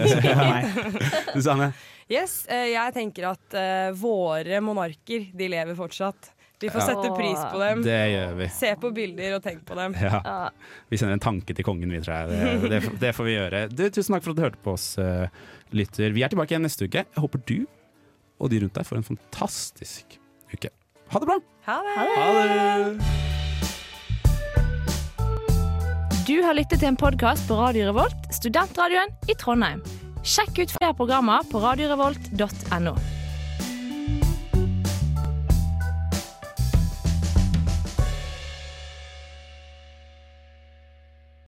[1.35, 1.69] Susanne?
[2.09, 6.31] Yes, eh, jeg tenker at eh, våre monarker, de lever fortsatt.
[6.59, 6.85] Vi får Ja.
[6.89, 7.81] sette pris på dem.
[7.85, 8.47] Det gjør vi.
[8.49, 9.93] Se på bilder og tenk på dem.
[10.01, 10.49] Ja.
[10.89, 12.61] Vi sender en tanke til kongen, vi, tror jeg.
[12.63, 13.59] Det, det, det får vi gjøre.
[13.69, 15.27] Du, tusen takk for at du hørte på oss, eh,
[15.77, 16.09] lytter.
[16.15, 17.03] Vi er tilbake igjen neste uke.
[17.05, 17.59] Jeg håper du
[18.39, 20.17] og de rundt deg får en fantastisk
[20.53, 20.69] uke.
[21.13, 21.37] Ha det bra!
[21.69, 21.95] Ha det!
[21.97, 23.01] Ha det!
[26.27, 29.79] Du har lyttet til en podkast på Radio Revolt, studentradioen i Trondheim.
[30.27, 32.93] Sjekk ut flere programmer på radiorevolt.no.